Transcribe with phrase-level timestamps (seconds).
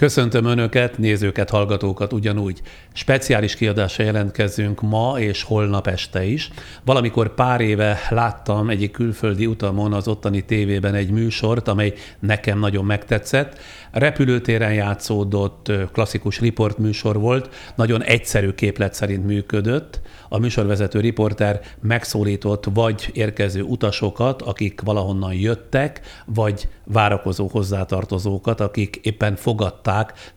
[0.00, 2.60] Köszöntöm Önöket, nézőket, hallgatókat ugyanúgy.
[2.92, 6.50] Speciális kiadásra jelentkezünk ma és holnap este is.
[6.84, 12.84] Valamikor pár éve láttam egyik külföldi utamon az ottani tévében egy műsort, amely nekem nagyon
[12.84, 13.58] megtetszett.
[13.90, 20.00] Repülőtéren játszódott, klasszikus riportműsor volt, nagyon egyszerű képlet szerint működött.
[20.28, 29.36] A műsorvezető riporter megszólított vagy érkező utasokat, akik valahonnan jöttek, vagy várakozó hozzátartozókat, akik éppen
[29.36, 29.88] fogadták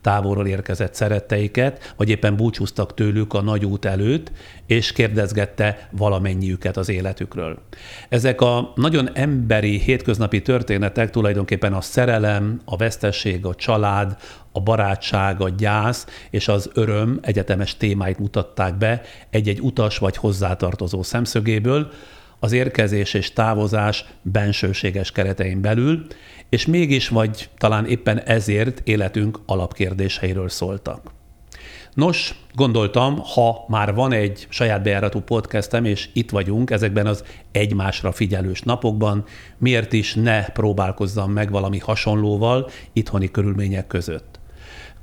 [0.01, 4.31] távolról érkezett szeretteiket, vagy éppen búcsúztak tőlük a nagy út előtt,
[4.65, 7.57] és kérdezgette valamennyiüket az életükről.
[8.09, 14.17] Ezek a nagyon emberi, hétköznapi történetek tulajdonképpen a szerelem, a vesztesség, a család,
[14.51, 21.03] a barátság, a gyász és az öröm egyetemes témáit mutatták be egy-egy utas vagy hozzátartozó
[21.03, 21.91] szemszögéből,
[22.43, 26.05] az érkezés és távozás bensőséges keretein belül,
[26.49, 31.11] és mégis vagy talán éppen ezért életünk alapkérdéseiről szóltak.
[31.93, 38.11] Nos, gondoltam, ha már van egy saját bejáratú podcastem, és itt vagyunk ezekben az egymásra
[38.11, 39.23] figyelős napokban,
[39.57, 44.39] miért is ne próbálkozzam meg valami hasonlóval itthoni körülmények között.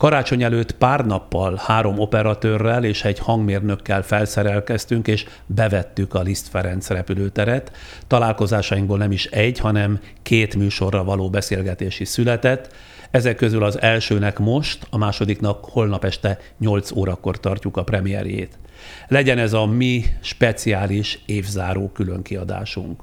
[0.00, 6.88] Karácsony előtt pár nappal három operatőrrel és egy hangmérnökkel felszerelkeztünk, és bevettük a Liszt Ferenc
[6.88, 7.72] repülőteret.
[8.06, 12.74] Találkozásainkból nem is egy, hanem két műsorra való beszélgetési született.
[13.10, 18.58] Ezek közül az elsőnek most, a másodiknak holnap este 8 órakor tartjuk a premierjét.
[19.08, 23.02] Legyen ez a mi speciális évzáró különkiadásunk.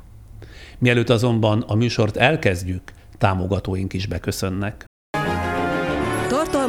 [0.77, 2.81] Mielőtt azonban a műsort elkezdjük,
[3.17, 4.86] támogatóink is beköszönnek.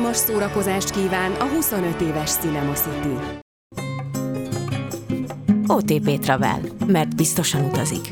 [0.08, 3.14] Tartalmas szórakozást kíván a 25 éves Cinema City.
[5.66, 8.10] OTP Travel, mert biztosan utazik.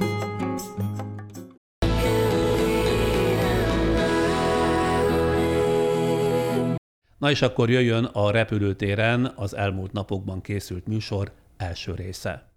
[7.19, 12.49] Na és akkor jöjjön a repülőtéren az elmúlt napokban készült műsor első része.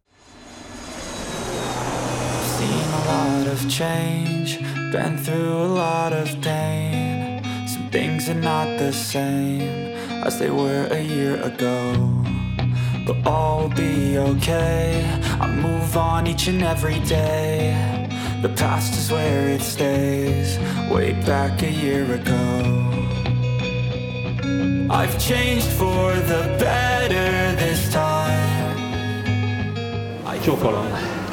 [2.58, 4.58] Seen a lot of change,
[4.92, 7.09] been through a lot of pain.
[7.90, 11.96] Some things are not the same as they were a year ago.
[13.08, 15.04] But all will be okay.
[15.42, 17.74] I move on each and every day.
[18.44, 20.60] The past is where it stays,
[20.92, 22.44] way back a year ago.
[24.92, 28.78] I've changed for the better this time.
[30.44, 30.86] Csókolom.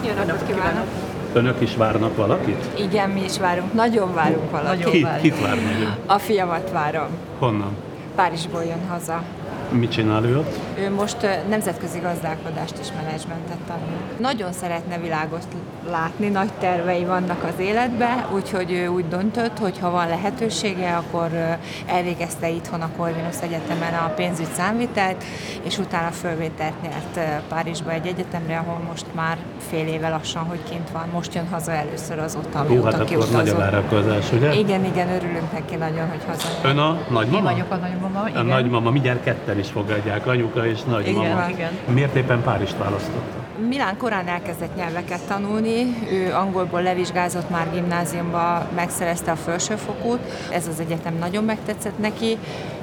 [0.02, 1.05] Jó napot kívánok!
[1.36, 2.66] Önök is várnak valakit?
[2.78, 3.72] Igen, mi is várunk.
[3.72, 4.84] Nagyon várunk valakit.
[4.84, 5.88] Nagyon Ki, Kit vár még?
[6.06, 7.08] A fiamat várom.
[7.38, 7.76] Honnan?
[8.14, 9.22] Párizsból jön haza.
[9.70, 10.58] Mit csinál ő ott?
[10.78, 11.16] Ő most
[11.48, 14.00] nemzetközi gazdálkodást és menedzsmentet tanul.
[14.18, 15.46] Nagyon szeretne világot
[15.90, 21.58] látni, nagy tervei vannak az életbe, úgyhogy ő úgy döntött, hogy ha van lehetősége, akkor
[21.86, 25.24] elvégezte itthon a Corvinus Egyetemen a pénzügy számvitelt,
[25.62, 29.36] és utána fölvételt nyert Párizsba egy egyetemre, ahol most már
[29.70, 31.08] fél éve lassan, hogy kint van.
[31.12, 34.54] Most jön haza először azóta, Hú, hát akkor nagy a várakozás, ugye?
[34.54, 36.48] Igen, igen, örülünk neki nagyon, hogy haza.
[36.62, 37.36] Ön a nagymama?
[37.36, 38.40] Én vagyok a nagymama, igen.
[38.40, 41.26] A nagymama, mindjárt ketten is fogadják, anyuka és nagymama.
[41.26, 41.72] Igen, igen.
[41.92, 43.44] Miért éppen Párizst választotta?
[43.68, 50.80] Milán korán elkezdett nyelveket tanulni, ő angolból levizsgázott már gimnáziumba, megszerezte a felsőfokút, ez az
[50.80, 52.38] egyetem nagyon megtetszett neki,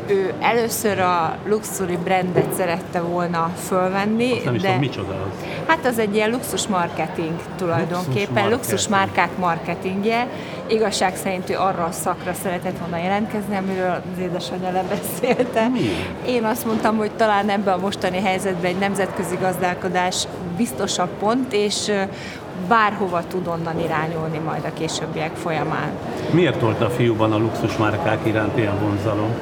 [0.07, 4.31] ő először a luxury brandet szerette volna fölvenni.
[4.31, 5.45] Azt nem is de tudom, micsoda az.
[5.67, 10.27] Hát az egy ilyen luxus marketing tulajdonképpen, luxus, luxus márkák marketingje.
[10.67, 15.67] Igazság szerint ő arra a szakra szeretett volna jelentkezni, amiről az édesanyja lebeszélte.
[15.67, 16.27] Miért?
[16.27, 20.27] Én azt mondtam, hogy talán ebben a mostani helyzetben egy nemzetközi gazdálkodás
[20.57, 21.91] biztosabb pont, és
[22.67, 25.91] bárhova tud onnan irányulni majd a későbbiek folyamán.
[26.31, 29.33] Miért volt a fiúban a luxusmárkák iránt ilyen vonzalom?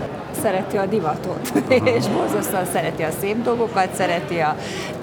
[0.42, 1.52] Szereti a divatot,
[1.96, 4.56] és borzasztóan szereti a szép dolgokat, szereti a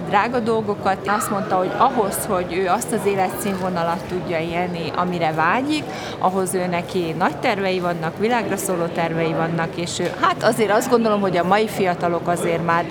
[0.09, 0.97] drága dolgokat.
[1.07, 5.85] Azt mondta, hogy ahhoz, hogy ő azt az életszínvonalat tudja élni, amire vágyik,
[6.19, 10.91] ahhoz ő neki nagy tervei vannak, világra szóló tervei vannak, és ő, hát azért azt
[10.91, 12.85] gondolom, hogy a mai fiatalok azért már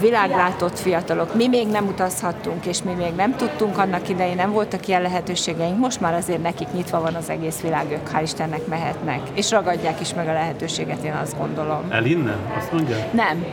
[0.00, 1.34] világlátott fiatalok.
[1.34, 5.78] Mi még nem utazhattunk, és mi még nem tudtunk annak idején, nem voltak ilyen lehetőségeink.
[5.78, 9.20] Most már azért nekik nyitva van az egész világ, ők hál' Istennek mehetnek.
[9.34, 11.86] És ragadják is meg a lehetőséget, én azt gondolom.
[11.90, 12.38] El innen?
[12.58, 12.96] Azt mondja?
[13.10, 13.44] Nem.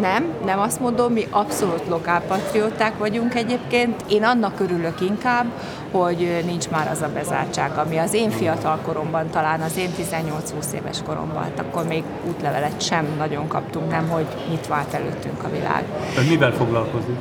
[0.00, 4.04] Nem, nem azt mondom, mi abszolút lokálpatrióták vagyunk egyébként.
[4.08, 5.46] Én annak örülök inkább,
[5.90, 10.72] hogy nincs már az a bezártság, ami az én fiatal koromban, talán az én 18-20
[10.74, 15.84] éves koromban, akkor még útlevelet sem nagyon kaptunk, nem, hogy nyitva állt előttünk a világ.
[16.18, 17.16] Ön mivel foglalkozik?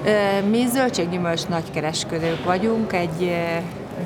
[0.50, 3.36] Mi zöldséggyümölcs nagykereskedők vagyunk, egy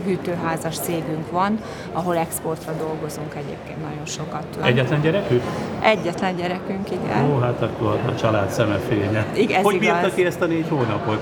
[0.06, 1.60] hűtőházas cégünk van,
[1.92, 4.44] ahol exportra dolgozunk egyébként nagyon sokat.
[4.64, 5.42] Egyetlen gyerekük?
[5.82, 7.32] Egyetlen gyerekünk, igen.
[7.32, 9.26] Ó, hát akkor a család szemefénye.
[9.34, 9.88] Igen, ez Hogy igaz.
[10.02, 11.22] bírta ki ezt a négy hónapot?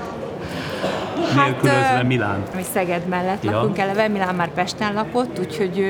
[1.36, 2.42] Hát, Nélkülözve Milán.
[2.54, 3.50] Mi Szeged mellett Ja.
[3.50, 5.86] lakunk eleve, Milán már Pesten lakott, úgyhogy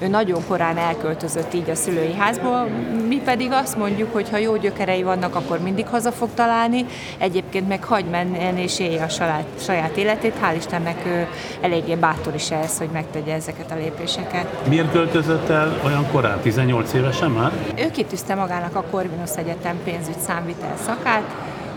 [0.00, 2.68] ő, nagyon korán elköltözött így a szülői házból.
[3.08, 6.86] Mi pedig azt mondjuk, hogy ha jó gyökerei vannak, akkor mindig haza fog találni,
[7.18, 10.34] egyébként meg hagy menni és élje a saját, saját életét.
[10.42, 11.26] Hál' Istennek ő
[11.60, 14.68] eléggé bátor is ehhez, hogy megtegye ezeket a lépéseket.
[14.68, 16.40] Miért költözött el olyan korán?
[16.40, 17.52] 18 évesen már?
[17.78, 21.34] Ő kitűzte magának a Corvinus Egyetem pénzügy számvitel szakát,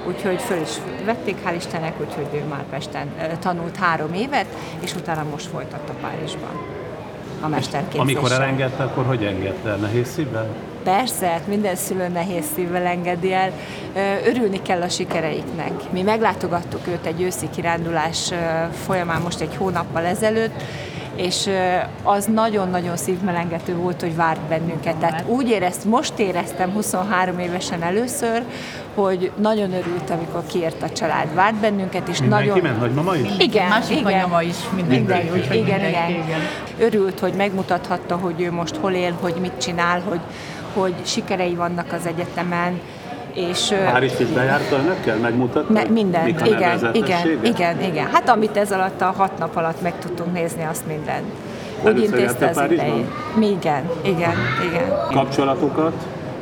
[0.07, 0.71] úgyhogy föl is
[1.05, 4.47] vették, hál' Istennek, úgyhogy ő már Pesten tanult három évet,
[4.79, 6.72] és utána most folytatta Párizsban
[7.44, 8.01] a mesterképzéssel.
[8.01, 9.75] Amikor elengedte, akkor hogy engedte el?
[9.75, 10.48] Nehéz szívvel?
[10.84, 13.51] Persze, hát minden szülő nehéz szívvel engedi el.
[14.25, 15.72] Örülni kell a sikereiknek.
[15.92, 18.31] Mi meglátogattuk őt egy őszi kirándulás
[18.86, 20.63] folyamán most egy hónappal ezelőtt,
[21.15, 21.50] és
[22.04, 24.95] az nagyon-nagyon szívmelengető volt, hogy várt bennünket.
[24.95, 28.44] Tehát úgy érezt, most éreztem 23 évesen először,
[28.95, 31.33] hogy nagyon örült, amikor kiért a család.
[31.33, 32.63] Várt bennünket, és Mindenki nagyon...
[32.63, 33.30] ment, nagymama is?
[33.39, 34.13] Igen, Másik igen.
[34.13, 36.25] anyama is, mindenki, Mindenki, úgyhogy igen, mindenki, igen.
[36.25, 36.39] igen.
[36.80, 40.19] Örült, hogy megmutathatta, hogy ő most hol él, hogy mit csinál, hogy,
[40.74, 42.80] hogy sikerei vannak az egyetemen,
[43.33, 45.18] és Párizs is bejárta önökkel?
[45.18, 45.74] Megmutatta?
[45.74, 48.07] ne, minden, Mik igen, igen, igen, igen.
[48.12, 51.24] Hát amit ez alatt a hat nap alatt meg tudtunk nézni, azt minden.
[51.85, 53.07] Úgy intézte az idejét.
[53.39, 54.35] Igen, igen,
[54.69, 54.85] igen.
[55.12, 55.94] Kapcsolatokat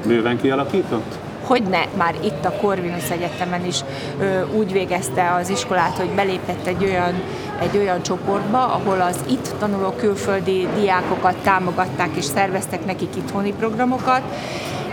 [0.06, 1.18] bőven kialakított?
[1.52, 3.80] hogy ne, már itt a Corvinus Egyetemen is
[4.20, 7.14] ö, úgy végezte az iskolát, hogy belépett egy olyan,
[7.60, 14.22] egy olyan csoportba, ahol az itt tanuló külföldi diákokat támogatták és szerveztek nekik itthoni programokat,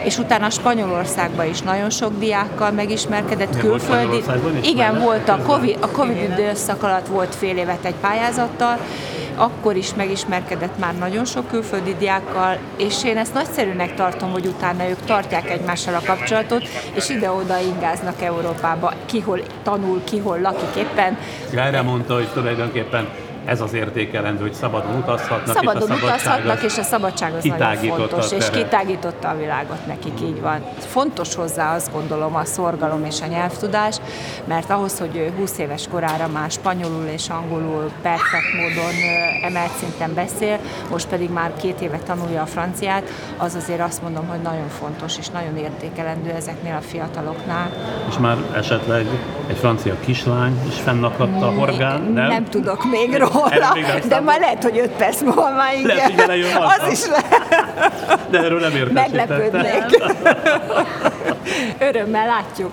[0.08, 4.22] és utána Spanyolországban is nagyon sok diákkal megismerkedett volt külföldi.
[4.62, 5.38] Igen, volt a?
[5.46, 8.78] Covid, a Covid időszak alatt volt fél évet egy pályázattal,
[9.36, 14.88] akkor is megismerkedett már nagyon sok külföldi diákkal, és én ezt nagyszerűnek tartom, hogy utána
[14.88, 16.62] ők tartják egymással a kapcsolatot,
[16.94, 21.18] és ide-oda ingáznak Európába, ki hol tanul, ki hol lakik éppen.
[21.54, 23.08] Erre mondta, hogy tulajdonképpen
[23.48, 27.74] ez az értékelendő, hogy szabadon utazhatnak, Szabadon és utazhatnak, az és a szabadság az nagyon
[27.76, 30.64] fontos, és kitágította a világot nekik, így van.
[30.78, 33.96] Fontos hozzá azt gondolom a szorgalom és a nyelvtudás,
[34.44, 38.94] mert ahhoz, hogy ő 20 éves korára már spanyolul és angolul perfekt módon
[39.44, 40.58] emelt szinten beszél,
[40.90, 43.02] most pedig már két éve tanulja a franciát,
[43.36, 47.70] az azért azt mondom, hogy nagyon fontos és nagyon értékelendő ezeknél a fiataloknál.
[48.08, 49.06] És már esetleg
[49.46, 52.28] egy francia kislány is fennakadt a horgán, nem?
[52.28, 55.86] nem tudok még róla, Nem de már lehet, hogy 5 perc múlva már igen.
[55.86, 56.56] Lehet, hogy belejön.
[56.56, 57.66] Az is lehet.
[58.30, 59.26] De erről nem értesítettem.
[59.26, 60.02] Meglepődnék.
[61.78, 62.72] Örömmel látjuk.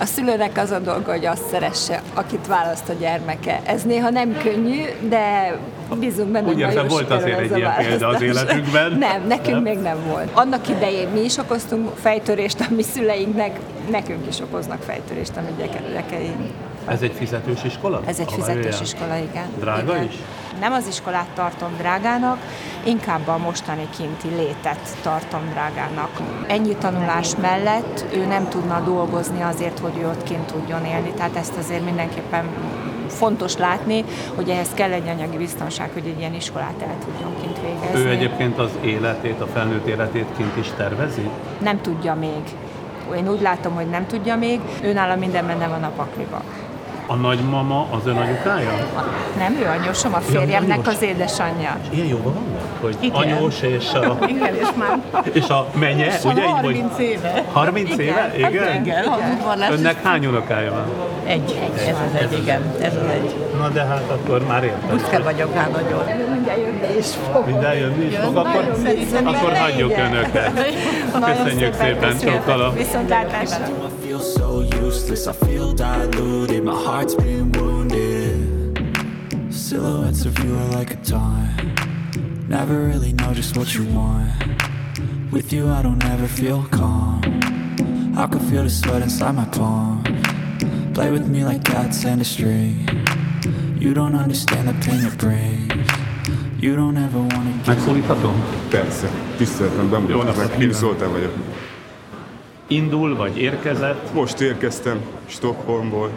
[0.00, 3.60] A szülőnek az a dolga, hogy azt szeresse, akit választ a gyermeke.
[3.64, 5.56] Ez néha nem könnyű, de
[5.98, 8.92] bízunk benne, Úgy érzem, volt azért egy ilyen példa az életünkben.
[8.92, 9.62] Nem, nekünk Nem?
[9.62, 10.28] még nem volt.
[10.32, 13.58] Annak idején mi is okoztunk fejtörést a mi szüleinknek,
[13.90, 16.50] nekünk is okoznak fejtörést a mi gyerekeink.
[16.86, 18.00] Ez egy fizetős iskola?
[18.06, 19.46] Ez egy fizetős iskola, igen.
[19.58, 20.04] Drága igen.
[20.04, 20.14] is?
[20.60, 22.38] Nem az iskolát tartom drágának,
[22.84, 26.20] inkább a mostani kinti létet tartom drágának.
[26.46, 31.36] Ennyi tanulás mellett ő nem tudna dolgozni azért, hogy ő ott kint tudjon élni, tehát
[31.36, 32.44] ezt azért mindenképpen
[33.08, 37.60] fontos látni, hogy ehhez kell egy anyagi biztonság, hogy egy ilyen iskolát el tudjon kint
[37.60, 38.00] végezni.
[38.00, 41.30] Ő egyébként az életét, a felnőtt életét kint is tervezi?
[41.58, 42.42] Nem tudja még.
[43.16, 44.60] Én úgy látom, hogy nem tudja még.
[44.82, 46.42] Őnála minden benne van a pakliba.
[47.06, 48.70] A nagymama az ön anyukája?
[49.38, 51.76] Nem ő anyósom, a férjemnek az édesanyja.
[51.90, 52.60] Ilyen jóban vannak?
[52.80, 53.16] Hogy Igen.
[53.16, 54.98] anyós és a, Igen, és már
[55.32, 57.44] és a menye, ugye így, hogy 30 éve.
[57.52, 58.32] 30 éve?
[58.36, 58.82] Igen?
[58.82, 59.04] Igen,
[59.38, 59.70] udvarlás.
[59.70, 60.84] Önnek hány unokája van?
[61.24, 61.58] Egy.
[61.76, 62.62] Ez az egy, igen.
[62.80, 63.34] Ez az egy.
[63.58, 64.96] Na de hát akkor már értem.
[64.96, 66.02] Büszke vagyok rá nagyon.
[66.32, 67.46] Mindjárt jönni is fog.
[67.46, 68.74] Minden jönni is fog, akkor,
[69.24, 70.72] akkor hagyjuk önöket.
[71.24, 72.74] Köszönjük szépen, csókolom.
[72.74, 73.66] Viszontlátásra.
[74.82, 78.76] I feel useless, I feel diluted, my heart's been wounded.
[79.48, 81.78] Silhouettes of you are like a taunt.
[82.48, 84.32] Never really know just what you want.
[85.30, 87.20] With you, I don't ever feel calm.
[88.16, 90.02] I can feel the sweat inside my palm.
[90.94, 92.84] Play with me like cats and a string.
[93.78, 95.72] You don't understand the pain it brings.
[96.58, 98.34] You don't ever wanna give Megszólíthatom?
[98.68, 100.58] Persze, tiszteltem, bemutatok napot meg, kívánok.
[100.58, 101.32] Kim Zoltán vagyok.
[102.72, 104.12] Indul vagy érkezett?
[104.14, 106.10] Most érkeztem Stockholmból,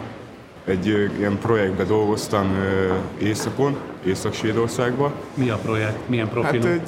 [0.64, 0.86] egy
[1.18, 2.54] ilyen projektbe dolgoztam
[3.18, 5.12] északon, Észak-Svédországban.
[5.34, 6.08] Mi a projekt?
[6.08, 6.66] Milyen Hát profilú?
[6.66, 6.80] egy,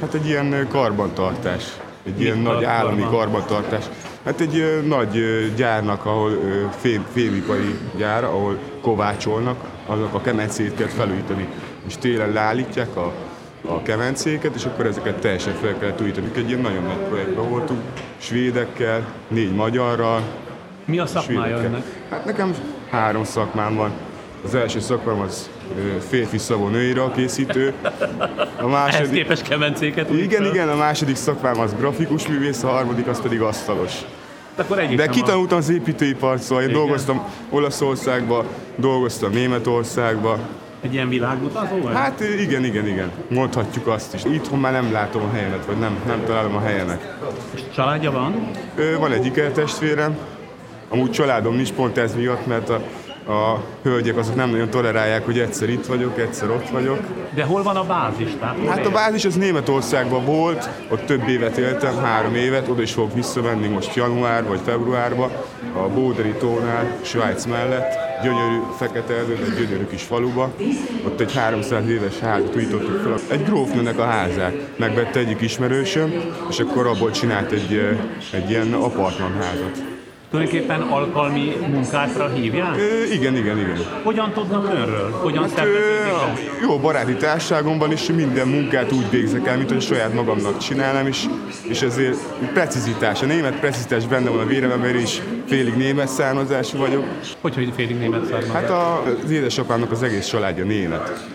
[0.00, 1.64] hát egy ilyen karbantartás,
[2.06, 3.18] egy ilyen tart nagy állami karban?
[3.18, 3.84] karbantartás.
[4.24, 10.20] Hát egy ö, nagy ö, gyárnak, ahol ö, fém, fémipari gyár, ahol kovácsolnak, azok a
[10.20, 11.48] kemencét kell felújítani.
[11.86, 13.12] És télen leállítják a,
[13.66, 16.30] a kemencéket, és akkor ezeket teljesen fel kell újítani.
[16.36, 17.80] Egy ilyen nagyon nagy projektben voltunk,
[18.18, 20.20] svédekkel, négy magyarral,
[20.84, 21.64] Mi a szakmája svédekkel.
[21.64, 21.84] önnek?
[22.10, 22.54] Hát nekem
[22.90, 23.90] három szakmám van.
[24.44, 25.50] Az első szakmám az
[26.08, 27.72] férfi szabó nőira készítő.
[27.78, 27.84] A
[28.58, 29.12] Ehhez második...
[29.12, 33.92] képes kemencéket Igen, igen, a második szakmám az grafikus művész, a harmadik az pedig asztalos.
[34.56, 36.80] Akkor egyik De kitanultam az építőipart, szóval én Igen.
[36.80, 38.44] dolgoztam Olaszországba,
[38.76, 40.38] dolgoztam Németországba.
[40.84, 41.94] Egy ilyen világutazó vagy?
[41.94, 44.24] Hát igen, igen, igen, mondhatjuk azt is.
[44.24, 47.16] Itthon már nem látom a helyemet, vagy nem, nem találom a helyemet.
[47.54, 48.50] És családja van?
[48.76, 50.16] Ö, Van egy ikertestvérem,
[50.88, 52.80] amúgy családom nincs pont ez miatt, mert a,
[53.26, 56.98] a hölgyek azok nem nagyon tolerálják, hogy egyszer itt vagyok, egyszer ott vagyok.
[57.34, 58.30] De hol van a bázis?
[58.40, 62.92] Tehát Hát a bázis az Németországban volt, ott több évet éltem, három évet, oda is
[62.92, 65.30] fogok visszamenni most január vagy februárba,
[65.72, 70.50] a Bóderi tónál, Svájc mellett, gyönyörű fekete erdő, egy gyönyörű kis faluba.
[71.06, 73.36] Ott egy 300 éves házat újítottuk fel.
[73.36, 76.12] Egy grófnőnek a házát megvette egyik ismerősöm,
[76.50, 77.98] és akkor abból csinált egy, eh,
[78.40, 79.93] egy ilyen apartmanházat.
[80.34, 82.76] Tulajdonképpen alkalmi munkákra hívják?
[82.76, 83.78] Ö, igen, igen, igen.
[84.02, 85.10] Hogyan tudnak önről?
[85.10, 85.70] Hogyan Hát, ö,
[86.62, 91.24] jó baráti társaságomban is minden munkát úgy végzek el, mint hogy saját magamnak csinálnám, és,
[91.68, 92.16] és ezért
[92.52, 97.04] precizitás, a német precizitás benne van a véremben, is félig német származású vagyok.
[97.40, 98.54] Hogy, hogy félig német származás?
[98.54, 101.28] Hát a, az édesapámnak az egész családja német.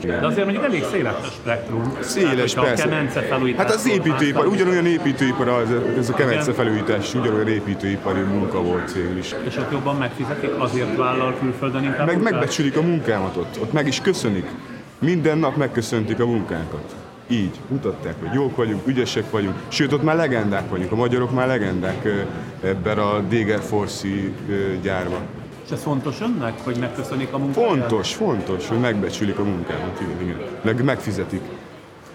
[0.00, 1.96] De azért mondjuk elég széles a spektrum.
[2.00, 2.84] Széles, hogyha persze.
[2.84, 3.66] A kemence felújítás.
[3.66, 5.68] Hát az építőipar, ugyanolyan építőipar, az,
[5.98, 9.34] ez a kemence felújítás, ugyanolyan építőipari munka volt végül is.
[9.46, 13.86] És ott jobban megfizetik, azért vállal külföldön inkább Meg megbecsülik a munkámat ott, ott meg
[13.86, 14.46] is köszönik.
[14.98, 16.94] Minden nap megköszöntik a munkánkat.
[17.28, 21.46] Így, mutatták, hogy jók vagyunk, ügyesek vagyunk, sőt ott már legendák vagyunk, a magyarok már
[21.46, 22.08] legendák
[22.62, 25.20] ebben a Deger Forszi ö, gyárban.
[25.64, 27.68] És ez fontos önnek, hogy megköszönik a munkáját?
[27.68, 30.40] Fontos, fontos, hogy megbecsülik a munkámat, igen, igen.
[30.62, 31.40] Meg megfizetik.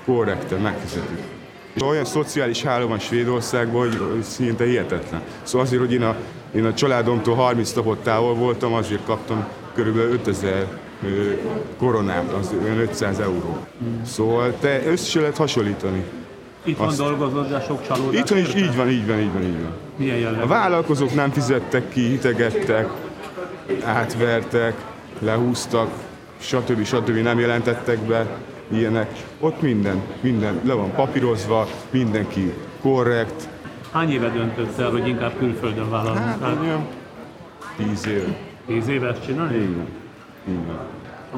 [0.05, 1.23] Korrekten megfizetik.
[1.73, 5.21] És olyan szociális háló van Svédországban, hogy szinte hihetetlen.
[5.43, 6.15] Szóval azért, hogy én a,
[6.55, 10.67] én a családomtól 30 napot távol voltam, azért kaptam körülbelül 5000
[11.03, 11.31] ö,
[11.77, 13.57] koronát, az olyan 500 euró.
[14.05, 16.03] Szóval te össze lehet hasonlítani.
[16.63, 18.19] Itt van dolgozod, de sok csalódás.
[18.19, 19.73] Itthon is így van, így van, így van, így van.
[19.95, 20.41] Milyen jellegű?
[20.41, 22.89] A vállalkozók nem fizettek ki, hitegettek,
[23.83, 24.73] átvertek,
[25.19, 25.89] lehúztak,
[26.37, 26.83] stb.
[26.83, 27.09] stb.
[27.09, 28.27] nem jelentettek be
[28.71, 29.09] ilyenek.
[29.39, 33.49] Ott minden, minden le van papírozva, mindenki korrekt.
[33.91, 36.87] Hány éve döntött el, hogy inkább külföldön vállal Hát olyan
[37.77, 38.23] tíz év.
[38.67, 39.55] Tíz éves csinálni?
[39.55, 40.77] Így van.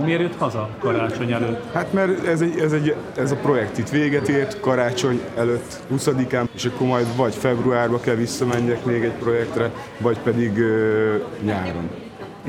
[0.06, 1.74] Miért jött haza karácsony előtt?
[1.74, 6.46] Hát mert ez, egy, ez, egy, ez a projekt itt véget ért, karácsony előtt 20-án,
[6.54, 11.90] és akkor majd vagy februárba kell visszamenjek még egy projektre, vagy pedig ö, nyáron.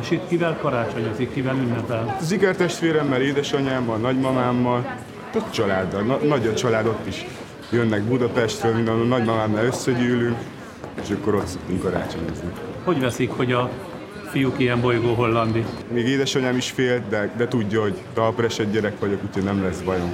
[0.00, 2.16] És itt kivel karácsonyozik, kivel ünnepel?
[2.20, 4.96] Az ikertestvéremmel, édesanyámmal, nagymamámmal,
[5.34, 7.26] a családdal, na, nagy a család ott is.
[7.70, 10.36] Jönnek Budapestről, minden a nagymamámmal összegyűlünk,
[11.02, 12.48] és akkor ott szoktunk karácsonyozni.
[12.84, 13.70] Hogy veszik, hogy a
[14.30, 15.64] fiúk ilyen bolygó hollandi?
[15.92, 20.12] Még édesanyám is félt, de, de tudja, hogy talpresett gyerek vagyok, úgyhogy nem lesz bajom.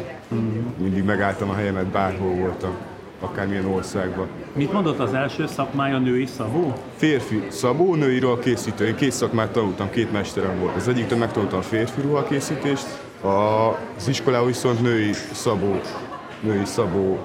[0.76, 2.76] Mindig megálltam a helyemet, bárhol voltam,
[3.20, 4.26] akármilyen országban.
[4.52, 6.72] Mit mondott az első szakmája női szabó?
[6.96, 8.86] Férfi szabó, női ruhakészítő.
[8.86, 10.76] Én két szakmát tanultam, két mesterem volt.
[10.76, 12.86] Az egyiktől megtanultam a férfi ruhakészítést,
[13.22, 15.80] az iskolában viszont női szabó,
[16.40, 17.18] női szabó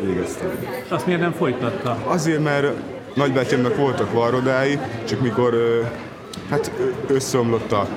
[0.00, 0.50] végeztem.
[0.84, 1.98] És azt miért nem folytatta?
[2.04, 2.72] Azért, mert
[3.14, 5.54] nagybátyámnak voltak varrodái, csak mikor
[6.50, 6.72] hát
[7.06, 7.88] összeomlott a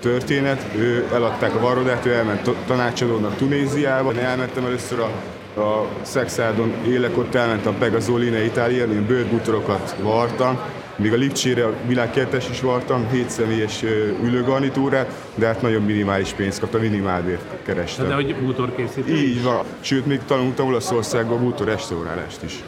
[0.00, 4.12] történet, ő eladták a varrodát, ő elment tanácsadónak Tunéziába.
[4.12, 5.10] Én elmentem először a,
[5.56, 10.58] a Szexádon élek, ott elmentem a Pegazoline Itálián, én bőrbútorokat vartam,
[10.96, 13.82] még a Lipcsére a világkertes is vartam, 7 személyes
[14.22, 18.08] ülőgarnitúrát, de hát nagyon minimális pénzt kaptam, minimálbért kerestem.
[18.08, 19.14] De hogy bútorkészítő?
[19.14, 19.64] Így van.
[19.80, 22.62] Sőt, még tanultam Olaszországban bútor restaurálást is.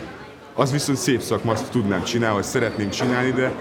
[0.55, 3.53] Az viszont szép szakma, azt tudnám csinálni, vagy szeretném csinálni, de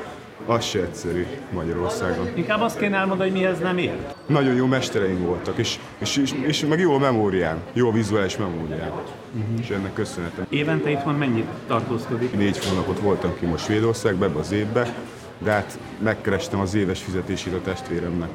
[0.45, 2.27] az se egyszerű Magyarországon.
[2.33, 4.15] Inkább azt kéne elmondani, hogy mihez nem ért.
[4.27, 8.37] Nagyon jó mestereim voltak, és, és, és, és meg jó a memóriám, jó a vizuális
[8.37, 8.89] memóriám.
[8.89, 9.59] Uh-huh.
[9.59, 10.45] És ennek köszönhetem.
[10.49, 12.37] Évente itthon mennyit tartózkodik?
[12.37, 14.93] Négy hónapot voltam ki most Svédországban, ebbe az évbe,
[15.37, 18.29] de hát megkerestem az éves fizetését a testvéremnek.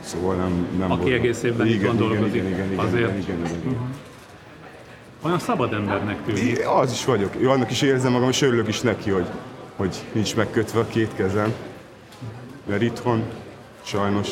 [0.00, 2.26] Szóval nem, nem Aki volt- egész évben itt igen, van igen.
[2.26, 3.00] Igen, igen, igen, Azért.
[3.00, 3.76] igen, igen, igen, igen.
[5.22, 6.68] Olyan szabad embernek tűnik.
[6.68, 7.34] Az is vagyok.
[7.34, 9.26] Én annak is érzem magam, és örülök is neki, hogy,
[9.76, 11.54] hogy nincs megkötve a két kezem.
[12.66, 13.22] Mert itthon
[13.82, 14.28] sajnos,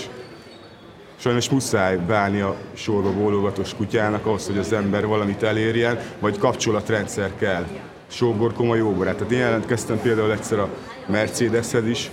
[1.16, 7.30] sajnos muszáj beállni a sorba bólogatós kutyának ahhoz, hogy az ember valamit elérjen, vagy kapcsolatrendszer
[7.38, 7.66] kell.
[8.06, 9.16] Sógor komoly jó barát.
[9.16, 10.68] Tehát én jelentkeztem például egyszer a
[11.06, 12.10] Mercedeshez is,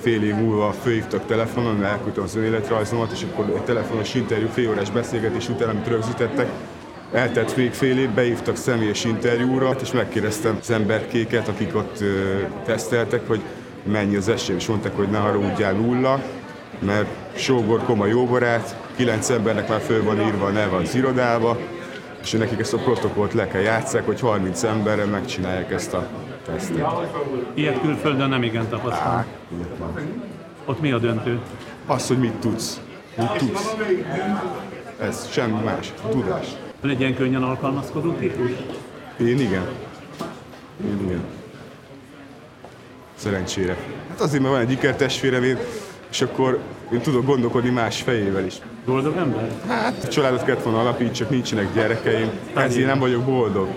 [0.00, 4.90] fél év múlva fölhívtak telefonon, elküldtem az önéletrajzomat, és akkor egy telefonos interjú, fél órás
[4.90, 6.48] beszélgetés után, amit rögzítettek,
[7.14, 13.26] Eltelt még fél év, beívtak személyes interjúra, és megkérdeztem az emberkéket, akik ott ö, teszteltek,
[13.28, 13.40] hogy
[13.82, 16.22] mennyi az esély, és mondták, hogy ne haragudjál nulla,
[16.78, 21.58] mert Sógor Koma jó barát, kilenc embernek már föl van írva a neve az irodába,
[22.22, 26.08] és nekik ezt a protokollt le kell játszák, hogy 30 emberre megcsinálják ezt a
[26.46, 26.86] tesztet.
[27.54, 29.24] Ilyet külföldön nem igen tapasztal.
[30.64, 31.40] Ott mi a döntő?
[31.86, 32.80] Az, hogy mit tudsz.
[33.16, 33.74] Mit tudsz.
[35.00, 35.92] Ez semmi más.
[36.10, 36.46] Tudás.
[36.84, 38.50] Legyen könnyen alkalmazkodó típus?
[39.20, 39.68] Én igen.
[40.84, 41.24] Én igen.
[43.14, 43.76] Szerencsére.
[44.08, 45.58] Hát azért, mert van egy ikertestvérem én,
[46.10, 46.58] és akkor
[46.92, 48.54] én tudok gondolkodni más fejével is.
[48.86, 49.50] Boldog ember?
[49.68, 53.68] Hát, családot kellett volna alapítsak, nincsenek gyerekeim, ezért nem vagyok boldog.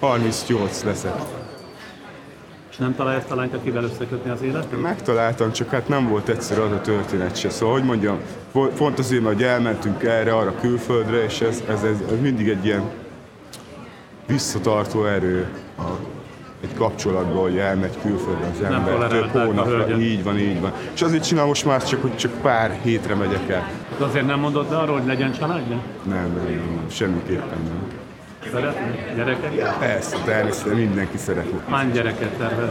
[0.00, 1.39] 38 leszek.
[2.80, 2.94] Nem
[3.28, 4.80] a lányt, akivel összekötni az életet?
[4.80, 7.50] Megtaláltam, csak hát nem volt egyszerű az a történet se.
[7.50, 8.18] Szóval, hogy mondjam,
[8.52, 12.82] pont azért, mert elmentünk erre, arra külföldre, és ez, ez, ez, ez mindig egy ilyen
[14.26, 15.82] visszatartó erő a,
[16.62, 20.72] egy kapcsolatban, hogy elmegy külföldre az ember, több hónapra, így van, így van.
[20.94, 23.70] És azért csinálom most már csak, hogy csak pár hétre megyek el.
[23.98, 25.76] De azért nem mondod arról, hogy legyen családja?
[26.02, 27.99] Nem, nem, nem, nem semmiképpen nem.
[28.52, 29.12] Szeretné?
[29.16, 29.78] Gyerekek?
[29.78, 31.58] Persze, természetesen mindenki szeretne.
[31.70, 32.68] Hány gyereket tervez?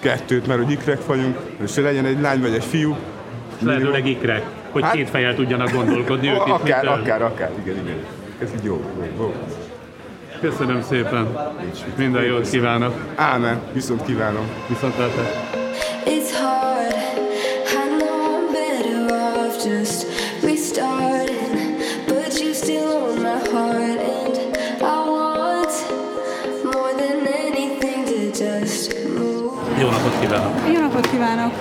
[0.00, 2.96] Kettőt, mert hogy ikrek vagyunk, és legyen egy lány vagy egy fiú.
[3.58, 6.98] Lehetőleg ikrek, hogy Hát- két fejjel tudjanak gondolkodni ők itt Akár, mitől.
[7.00, 7.96] akár, akár, igen, igen.
[8.42, 9.34] Ez így jó, jó, jó.
[10.40, 11.28] Köszönöm szépen.
[11.96, 12.94] Minden jót kívánok.
[13.14, 14.46] Ámen, viszont kívánom.
[14.68, 15.26] Viszontlátás.
[16.04, 16.94] It's hard.
[17.66, 20.06] I know I'm better off just
[20.42, 21.76] restarting,
[22.06, 23.87] but you still own my heart,
[30.18, 30.74] napot kívánok.
[30.74, 31.52] Jó napot kívánok!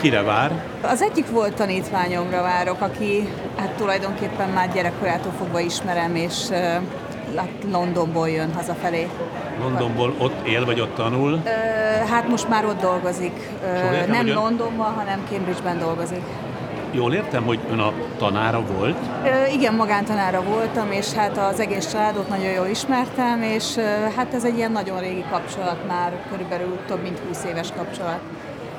[0.00, 0.64] Kire vár?
[0.82, 6.58] Az egyik volt tanítványomra várok, aki hát tulajdonképpen már gyerekkorától fogva ismerem, és uh,
[7.70, 9.08] Londonból jön hazafelé.
[9.60, 11.42] Londonból ott él, vagy ott tanul.
[12.10, 13.50] Hát most már ott dolgozik.
[13.92, 16.22] Értem, nem Londonban, hanem Cambridgeben dolgozik.
[16.94, 18.96] Jól értem, hogy ön a tanára volt.
[19.52, 23.76] Igen, magántanára voltam, és hát az egész családot nagyon jól ismertem, és
[24.16, 28.18] hát ez egy ilyen nagyon régi kapcsolat már, körülbelül több mint 20 éves kapcsolat.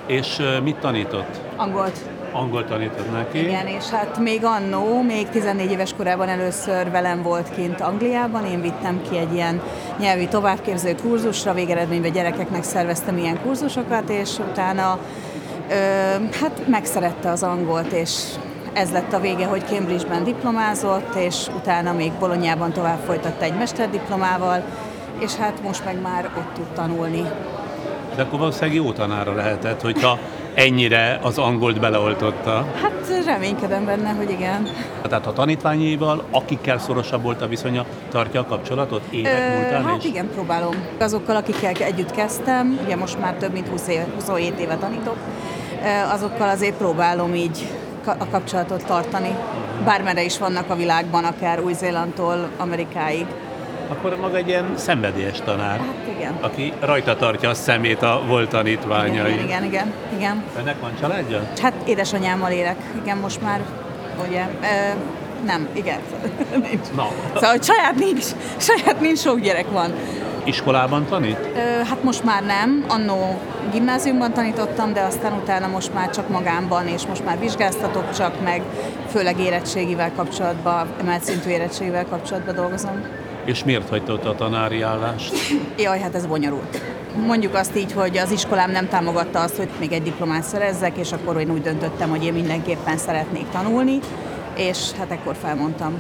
[0.06, 1.40] És mit tanított?
[1.56, 1.98] Angolt.
[2.32, 3.40] Angol tanított neki.
[3.40, 8.62] Igen, és hát még annó, még 14 éves korában először velem volt kint Angliában, én
[8.62, 9.62] vittem ki egy ilyen
[10.00, 15.00] nyelvi továbbképző kurzusra, végeredményben gyerekeknek szerveztem ilyen kurzusokat, és utána
[15.70, 15.74] ö,
[16.42, 18.24] hát megszerette az angolt, és
[18.74, 24.64] ez lett a vége, hogy Cambridge-ben diplomázott, és utána még Bolonyában tovább folytatta egy mesterdiplomával,
[25.20, 27.24] és hát most meg már ott tud tanulni.
[28.16, 30.20] De akkor valószínűleg jó tanára lehetett, hogyha
[30.54, 32.66] ennyire az angolt beleoltotta.
[32.82, 34.70] Hát reménykedem benne, hogy igen.
[35.02, 39.98] Tehát a tanítványaival, akikkel szorosabb volt a viszonya, tartja a kapcsolatot évek Ö, múltán hát
[39.98, 40.06] is?
[40.06, 40.76] igen, próbálom.
[41.00, 45.18] Azokkal, akikkel együtt kezdtem, ugye most már több mint 20 éve, 27 éve tanítok,
[46.12, 47.68] azokkal azért próbálom így
[48.06, 49.36] a kapcsolatot tartani.
[49.86, 53.26] Bármerre is vannak a világban, akár Új-Zélandtól Amerikáig.
[53.90, 56.38] Akkor maga egy ilyen szenvedélyes tanár, Hát igen.
[56.42, 59.32] aki rajta tartja a szemét a volt tanítványai.
[59.34, 60.44] Igen, igen, igen, igen.
[60.60, 61.42] Önnek van családja?
[61.62, 63.60] Hát édesanyámmal élek, igen, most már,
[64.28, 64.66] ugye, ö,
[65.46, 66.00] nem, igen,
[66.70, 66.88] nincs.
[66.96, 68.26] Na, Szóval, saját nincs,
[68.58, 69.94] saját nincs, sok gyerek van.
[70.46, 71.38] Iskolában tanít?
[71.56, 73.40] Ö, Hát most már nem, annó
[73.72, 78.62] gimnáziumban tanítottam, de aztán utána most már csak magámban, és most már vizsgáztatok csak, meg
[79.10, 83.02] főleg érettségivel kapcsolatban, emelt szintű érettségivel kapcsolatban dolgozom.
[83.46, 85.34] És miért hagyta ott a tanári állást?
[85.84, 86.82] Jaj, hát ez bonyolult.
[87.28, 91.12] Mondjuk azt így, hogy az iskolám nem támogatta azt, hogy még egy diplomát szerezzek, és
[91.12, 94.00] akkor én úgy döntöttem, hogy én mindenképpen szeretnék tanulni,
[94.56, 95.94] és hát ekkor felmondtam.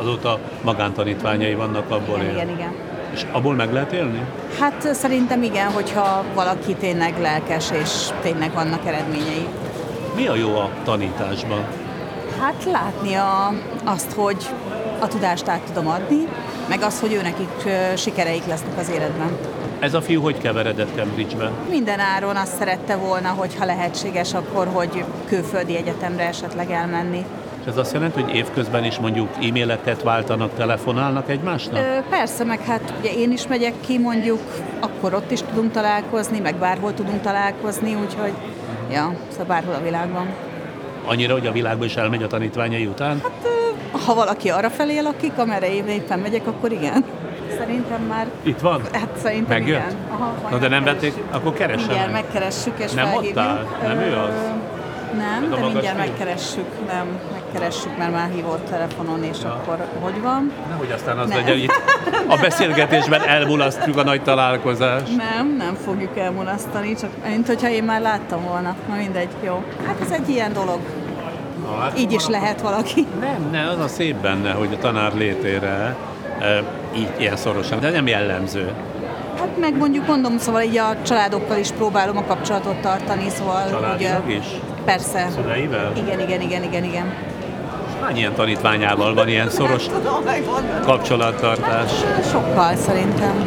[0.00, 2.32] Azóta magántanítványai vannak, abból Igen, él.
[2.32, 2.72] igen, igen.
[3.16, 4.20] És abból meg lehet élni?
[4.60, 9.46] Hát szerintem igen, hogyha valaki tényleg lelkes, és tényleg vannak eredményei.
[10.16, 11.64] Mi a jó a tanításban?
[12.40, 13.52] Hát látni a,
[13.84, 14.46] azt, hogy
[14.98, 16.28] a tudást át tudom adni,
[16.68, 19.38] meg az, hogy őnekik sikereik lesznek az életben.
[19.78, 21.50] Ez a fiú hogy keveredett Cambridge-be?
[21.70, 27.24] Minden áron azt szerette volna, hogy ha lehetséges, akkor hogy külföldi egyetemre esetleg elmenni.
[27.66, 31.80] És ez azt jelenti, hogy évközben is mondjuk e-maileket váltanak, telefonálnak egymásnak?
[31.80, 34.38] Ö, persze, meg hát ugye én is megyek ki mondjuk,
[34.80, 38.32] akkor ott is tudunk találkozni, meg bárhol tudunk találkozni, úgyhogy
[38.92, 40.26] ja, szóval bárhol a világban.
[41.04, 43.22] Annyira, hogy a világba is elmegy a tanítványai után?
[44.06, 47.04] Ha valaki arra felé lakik, amerre én éppen megyek, akkor igen.
[47.58, 48.80] Szerintem már, Itt van?
[48.92, 49.78] hát szerintem Megjött?
[49.80, 49.96] igen.
[50.10, 52.10] Aha, Na de nem vették, akkor Mindjárt meg.
[52.10, 53.34] megkeressük és Nem felhívjuk.
[53.82, 54.34] Nem ő az?
[55.16, 60.52] Nem, de mindjárt megkeressük, nem, megkeressük, mert már hívott telefonon, és akkor hogy van?
[60.68, 61.38] Nehogy aztán az Nem.
[61.38, 61.82] legyen, itt
[62.28, 65.16] a beszélgetésben elmulasztjuk a nagy találkozást.
[65.16, 68.76] Nem, nem fogjuk elmulasztani, csak mint hogyha én már láttam volna.
[68.88, 69.64] Na mindegy, jó.
[69.86, 70.78] Hát ez egy ilyen dolog.
[71.62, 73.06] Na, hát Így is lehet valaki.
[73.20, 75.96] Nem, nem, az a szép benne, hogy a tanár létére
[76.40, 76.62] e,
[76.96, 78.72] így ilyen szorosan, de nem jellemző.
[79.38, 84.24] Hát meg mondjuk mondom, szóval így a családokkal is próbálom a kapcsolatot tartani, szóval Családilag
[84.24, 84.44] ugye, is?
[84.86, 85.28] Persze.
[85.34, 85.92] Szüleivel?
[85.96, 87.14] Igen, igen, igen, igen, igen.
[88.00, 89.84] Hány ilyen tanítványával van ilyen szoros
[90.82, 91.90] kapcsolattartás?
[92.30, 93.46] Sokkal szerintem.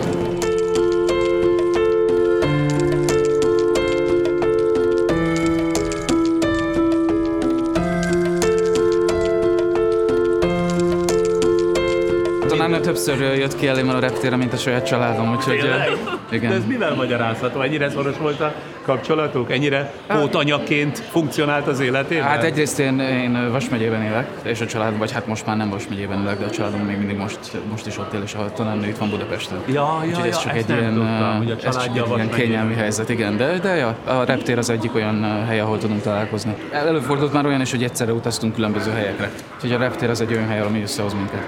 [12.48, 15.60] Tanárnő többször jött ki elém a reptére, mint a saját családom, úgyhogy...
[15.60, 15.98] Tényleg?
[16.32, 16.50] Igen.
[16.50, 17.62] De ez mivel magyarázható?
[17.62, 19.52] Ennyire szoros volt a kapcsolatuk?
[19.52, 22.24] Ennyire pótanyaként funkcionált az életében?
[22.28, 25.70] Hát egyrészt én, én Vas megyében élek, és a család, vagy hát most már nem
[25.70, 27.40] Vas megyében élek, de a családom még mindig most,
[27.70, 29.58] most is ott él, és a tanárnő itt van Budapesten.
[29.66, 31.98] Ja, ja, Úgyhogy ez ja, csak ezt egy ilyen, tudtam, ö, hogy a ez csak
[31.98, 35.60] egy ilyen kényelmi helyzet, igen, de, de ja, a reptér az egyik olyan ö, hely,
[35.60, 36.54] ahol tudunk találkozni.
[36.72, 39.32] El- Előfordult már olyan is, hogy egyszerre utaztunk különböző helyekre.
[39.56, 41.48] Úgyhogy a reptér az egy olyan hely, ami összehoz minket.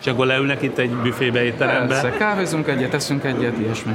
[0.00, 2.00] És akkor leülnek itt egy büfébe, étterembe?
[2.00, 3.92] Persze, kávézunk egyet, teszünk egyet, ilyesmi.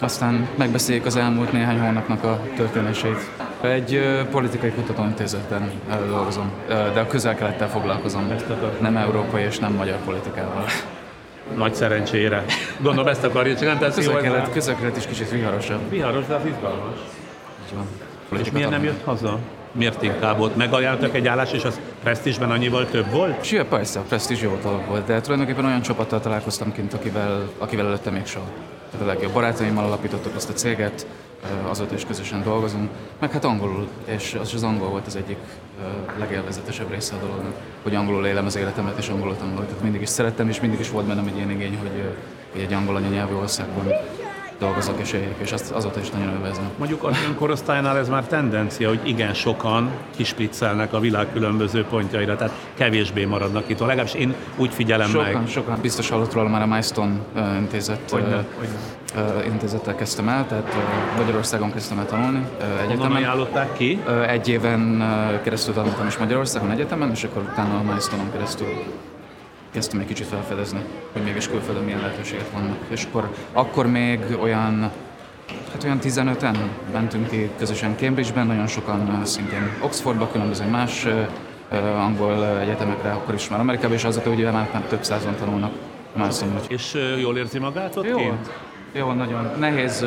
[0.00, 3.30] Aztán megbeszéljük az elmúlt néhány hónapnak a történéseit.
[3.60, 8.32] Egy ö, politikai kutatóintézetben ö, dolgozom, ö, de a közel-kelettel foglalkozom.
[8.80, 10.64] Nem európai és nem magyar politikával.
[11.56, 12.44] Nagy szerencsére.
[12.80, 15.90] Gondolom ezt akarja, teszi jó Közel-kelet, közel-kelet is kicsit viharosabb.
[15.90, 16.98] Viharos, de az izgalmas.
[17.66, 17.86] Így van.
[17.92, 18.98] És Politika miért nem tanulmány.
[18.98, 19.38] jött haza?
[19.72, 20.56] Miért inkább ott?
[20.56, 23.44] Megajánlottak egy állást, és az presztízsben annyival több volt?
[23.44, 27.86] Sia, persze, a Prestige jó dolog volt, de tulajdonképpen olyan csapattal találkoztam kint, akivel, akivel
[27.86, 28.46] előtte még soha.
[28.92, 31.06] Tehát a legjobb barátaimmal alapítottuk ezt a céget,
[31.68, 35.38] azóta is közösen dolgozunk, meg hát angolul, és az, az angol volt az egyik
[36.18, 39.66] legélvezetesebb része a dolognak, hogy angolul élem az életemet, és angolul tanulok.
[39.66, 42.16] Tehát mindig is szerettem, és mindig is volt bennem egy ilyen igény, hogy
[42.62, 43.92] egy angol anyanyelvű országban
[44.62, 46.70] dolgozok és éljek, és azt azóta is nagyon élvezem.
[46.78, 52.36] Mondjuk az ön korosztálynál ez már tendencia, hogy igen sokan kispiccelnek a világ különböző pontjaira,
[52.36, 53.78] tehát kevésbé maradnak itt.
[53.78, 55.48] Legalábbis én úgy figyelem Sokan, meg.
[55.48, 55.78] sokan.
[55.80, 57.12] Biztos hallott róla már a Milestone
[57.58, 59.44] intézet, Hogyne, ö, hogyne.
[59.44, 60.74] intézettel kezdtem el, tehát
[61.16, 63.16] Magyarországon kezdtem el tanulni ö, Honnan egyetemen.
[63.16, 64.02] ajánlották ki?
[64.26, 65.04] Egy éven
[65.42, 68.66] keresztül tanultam is Magyarországon egyetemen, és akkor utána a Milestone-on keresztül
[69.72, 70.80] kezdtem egy kicsit felfedezni,
[71.12, 72.76] hogy mégis külföldön milyen lehetőségek vannak.
[72.88, 74.92] És akkor, akkor még olyan
[75.72, 76.56] Hát olyan 15-en
[76.92, 81.06] mentünk ki közösen Cambridge-ben, nagyon sokan szintén Oxfordba, különböző más
[81.96, 85.72] angol egyetemekre, akkor is már Amerikában, és azok ugye már, már több százan tanulnak
[86.14, 86.60] Milestone-on.
[86.68, 88.50] És jól érzi magát ott Jó, kint?
[88.92, 89.98] Jó, nagyon nehéz,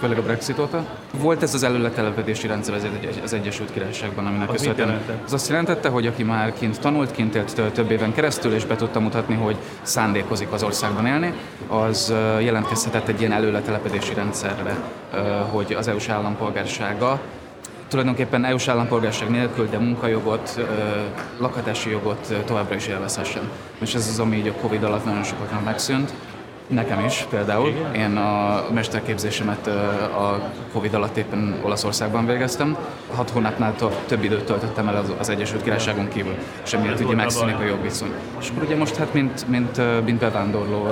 [0.00, 0.86] főleg a Brexit óta.
[1.12, 5.48] Volt ez az előletelepedési rendszer az, egy, az Egyesült Királyságban, aminek Az köszönhetően az azt
[5.48, 9.00] jelentette, hogy aki már kint tanult, kint élt tö- több éven keresztül, és be tudta
[9.00, 11.32] mutatni, hogy szándékozik az országban élni,
[11.68, 14.76] az jelentkezhetett egy ilyen előletelepedési rendszerre,
[15.50, 17.20] hogy az EU-s állampolgársága
[17.88, 20.60] tulajdonképpen EU-s állampolgárság nélkül, de munkajogot,
[21.38, 23.50] lakhatási jogot továbbra is élvezhessen.
[23.78, 26.12] És ez az, ami így a Covid alatt nagyon sokaknak megszűnt.
[26.68, 27.68] Nekem is például.
[27.96, 29.66] Én a mesterképzésemet
[30.16, 32.76] a Covid alatt éppen Olaszországban végeztem.
[33.14, 33.74] Hat hónapnál
[34.06, 37.66] több, időt töltöttem el az, az Egyesült Királyságon kívül, és emiatt ugye megszűnik a baj.
[37.66, 38.12] jogviszony.
[38.40, 40.86] És akkor ugye most hát mint, mint, mint bevándorló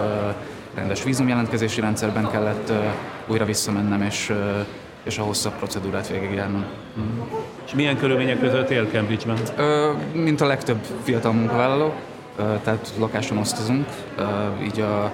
[0.74, 2.72] rendes vízumjelentkezési rendszerben kellett
[3.26, 4.32] újra visszamennem, és,
[5.02, 6.64] és a hosszabb procedúrát végigjárnom.
[7.66, 9.36] És milyen körülmények között él Cambridge-ben?
[9.56, 11.94] Ö, mint a legtöbb fiatal munkavállaló,
[12.38, 13.86] ö, tehát lakáson osztozunk,
[14.18, 14.22] ö,
[14.64, 15.10] így a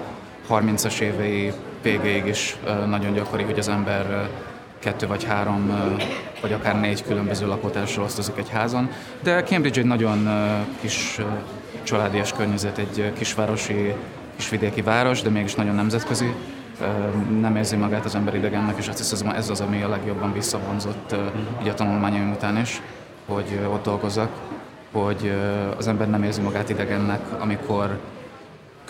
[0.49, 4.29] 30-as évei végéig is nagyon gyakori, hogy az ember
[4.79, 5.71] kettő vagy három,
[6.41, 8.89] vagy akár négy különböző lakótársról osztozik egy házon.
[9.23, 10.29] De Cambridge egy nagyon
[10.81, 11.19] kis
[11.83, 13.93] családias környezet, egy kisvárosi,
[14.35, 16.33] kisvidéki város, de mégis nagyon nemzetközi.
[17.39, 21.11] Nem érzi magát az ember idegennek, és azt hiszem ez az, ami a legjobban visszavonzott
[21.11, 21.17] ö,
[21.61, 22.81] így a tanulmányaim után is,
[23.25, 24.29] hogy ott dolgozzak,
[24.91, 25.33] hogy
[25.77, 27.99] az ember nem érzi magát idegennek, amikor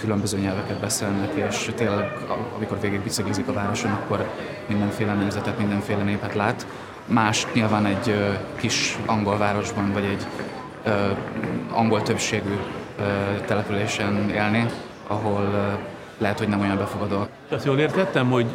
[0.03, 2.17] különböző nyelveket beszélnek, és tényleg,
[2.55, 4.29] amikor végig biciklizik a városon, akkor
[4.67, 6.67] mindenféle nemzetet, mindenféle népet lát.
[7.05, 8.15] Más nyilván egy
[8.55, 10.27] kis angol városban, vagy egy
[11.71, 12.57] angol többségű
[13.45, 14.65] településen élni,
[15.07, 15.49] ahol
[16.17, 17.27] lehet, hogy nem olyan befogadó.
[17.51, 18.45] Azt jól értettem, hogy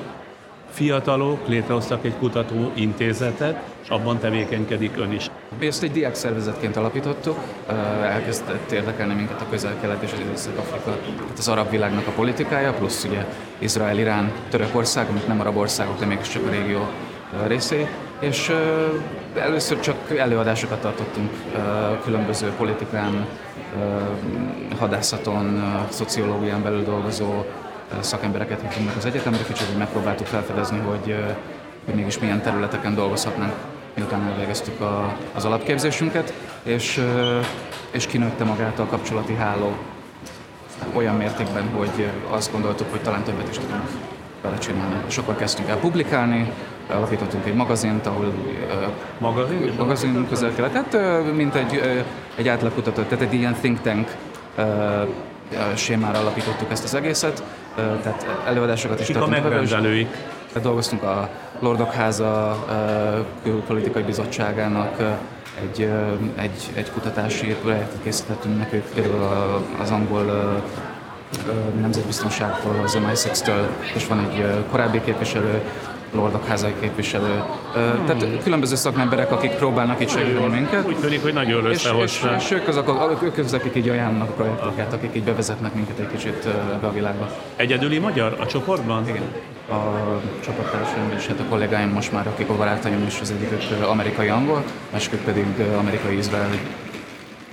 [0.70, 5.31] fiatalok létrehoztak egy kutatóintézetet, és abban tevékenykedik ön is.
[5.59, 7.38] Ezt egy diák szervezetként alapítottuk,
[8.02, 10.90] elkezdett érdekelni minket a közel-kelet és az Észak-Afrika,
[11.28, 13.24] hát az arab világnak a politikája, plusz ugye
[13.59, 16.87] Izrael, Irán, Törökország, amik nem arab országok, de mégiscsak a régió
[17.46, 17.87] részé,
[18.20, 18.52] és
[19.37, 21.31] először csak előadásokat tartottunk
[22.04, 23.26] különböző politikán,
[24.78, 27.44] hadászaton, szociológián belül dolgozó
[28.01, 31.16] szakembereket hívtunk meg az egyetemre, kicsit hogy megpróbáltuk felfedezni, hogy,
[31.85, 33.53] hogy mégis milyen területeken dolgozhatnánk,
[33.94, 37.05] miután elvégeztük a, az alapképzésünket, és,
[37.90, 39.72] és kinőtte magát a kapcsolati háló.
[40.92, 43.83] Olyan mértékben, hogy azt gondoltuk, hogy talán többet is tudunk
[44.42, 44.94] vele csinálni.
[45.07, 46.53] És akkor kezdtünk el publikálni,
[46.90, 48.33] alapítottunk egy magazint, ahol
[49.18, 54.09] magazin, magazin közel kelet, uh, mint egy, egy átlagkutató, tehát egy ilyen think tank
[55.74, 57.42] sémára alapítottuk ezt az egészet,
[58.02, 60.08] tehát előadásokat is Kik a megrendelőik?
[60.48, 62.64] Tehát dolgoztunk a Lordok Háza
[63.42, 65.18] külpolitikai bizottságának,
[65.62, 65.88] egy,
[66.36, 70.62] egy, egy kutatási projektet készítettünk nekük, például az angol
[71.80, 75.62] nemzetbiztonságtól, az MI6-től, és van egy korábbi képviselő,
[76.12, 77.42] lordok házai képviselő.
[77.74, 78.04] Hmm.
[78.06, 80.86] Tehát különböző szakemberek, akik próbálnak itt segíteni minket.
[80.86, 82.28] Úgy tűnik, hogy nagyon összehozta.
[82.28, 85.98] És, és, és ők, azok, ők azok, akik így ajánlanak projekteket, akik így bevezetnek minket
[85.98, 87.28] egy kicsit ebbe a világba.
[87.56, 89.08] Egyedüli magyar a csoportban?
[89.08, 89.22] Igen.
[89.70, 94.62] A csapattársaim és hát a kollégáim most már, akik a barátaim is, az egyikük amerikai-angol,
[94.92, 95.44] másikük pedig
[95.78, 96.60] amerikai-izraeli.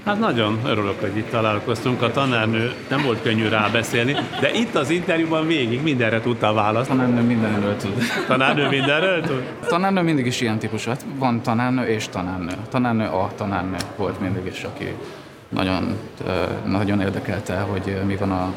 [0.05, 2.01] Hát nagyon örülök, hogy itt találkoztunk.
[2.01, 6.89] A tanárnő nem volt könnyű rábeszélni, de itt az interjúban végig mindenre tudta választ.
[6.89, 8.03] Tanárnő mindenről tud.
[8.27, 9.43] Tanárnő mindenről tud?
[9.67, 10.89] Tanárnő mindig is ilyen típusú.
[10.89, 12.53] Hát van tanárnő és tanárnő.
[12.69, 14.93] Tanárnő a tanárnő volt mindig is, aki
[15.49, 15.97] nagyon,
[16.65, 18.51] nagyon érdekelte, hogy mi van a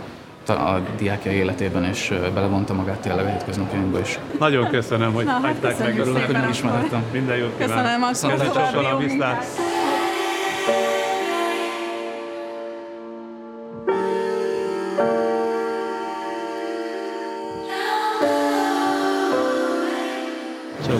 [0.48, 4.18] a diákja életében, és belevonta magát tényleg a hétköznapjainkba is.
[4.38, 5.98] Nagyon köszönöm, hogy Na, hagyták meg.
[5.98, 7.02] Örülök, hogy megismerhettem.
[7.12, 7.74] Minden jót kívánok.
[7.74, 9.44] Köszönöm, akkor Köszönöm, viszlát.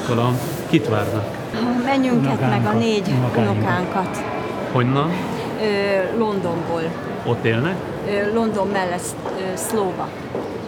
[0.09, 0.39] Csókolom.
[0.69, 1.25] Kit várnak?
[1.85, 4.25] Menjünket, meg a négy unokánkat.
[4.73, 5.11] Honnan?
[5.63, 6.83] Ö, Londonból.
[7.27, 7.75] Ott élnek?
[8.09, 10.09] Ö, London mellett ö, Szlóva.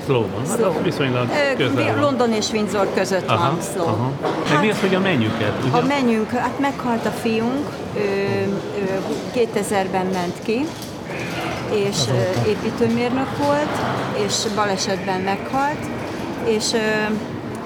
[0.04, 0.46] Slowban.
[0.48, 2.00] Hát az viszonylag közel van.
[2.00, 3.86] London és Windsor között Aha, van Slow.
[3.86, 4.10] aha.
[4.52, 5.76] Meg mi az, hogy a menjüket, ugye?
[5.78, 8.00] A menjünk, hát meghalt a fiunk, ő,
[8.78, 9.00] ő
[9.34, 10.66] 2000-ben ment ki,
[11.72, 13.78] és ö, építőmérnök volt,
[14.26, 15.86] és balesetben meghalt,
[16.44, 16.78] és ö,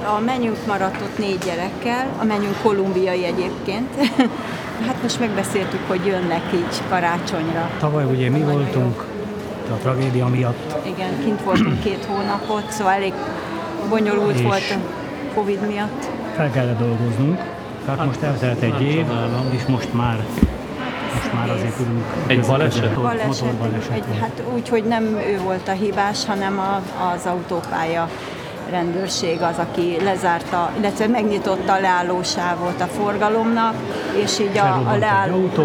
[0.05, 3.89] a menjünk maradt ott négy gyerekkel, a menjünk kolumbiai egyébként.
[4.87, 7.71] hát most megbeszéltük, hogy jönnek így karácsonyra.
[7.79, 9.05] Tavaly ugye mi voltunk
[9.71, 10.87] a tragédia miatt.
[10.87, 13.13] Igen, kint voltunk két hónapot, szóval elég
[13.89, 16.05] bonyolult És- volt a Covid miatt.
[16.37, 17.41] Fel kellett dolgoznunk.
[17.85, 19.07] Tehát most eltelt egy év,
[19.51, 20.25] és most már
[21.15, 22.05] most már azért tudunk.
[22.27, 22.95] Egy baleset?
[22.95, 26.83] Baleset, Motorbaleset egy, hát úgy, hogy nem ő volt a hibás, hanem a,
[27.15, 28.09] az autópálya
[28.75, 33.75] rendőrség az, aki lezárta, illetve megnyitotta a leállósávot a forgalomnak,
[34.23, 35.63] és így a, a leálló autó.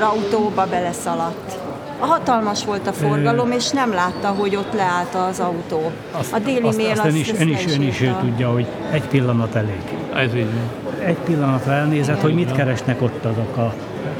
[0.00, 1.60] autóba beleszaladt.
[1.98, 5.90] A hatalmas volt a forgalom, és nem látta, hogy ott leállt az autó.
[6.32, 8.18] a déli azt, mél azt ön is, ön is, ön is írta.
[8.20, 9.82] tudja, hogy egy pillanat elég.
[10.14, 11.06] Ez így van.
[11.06, 13.74] Egy pillanatra elnézett, hogy mit keresnek ott azok a,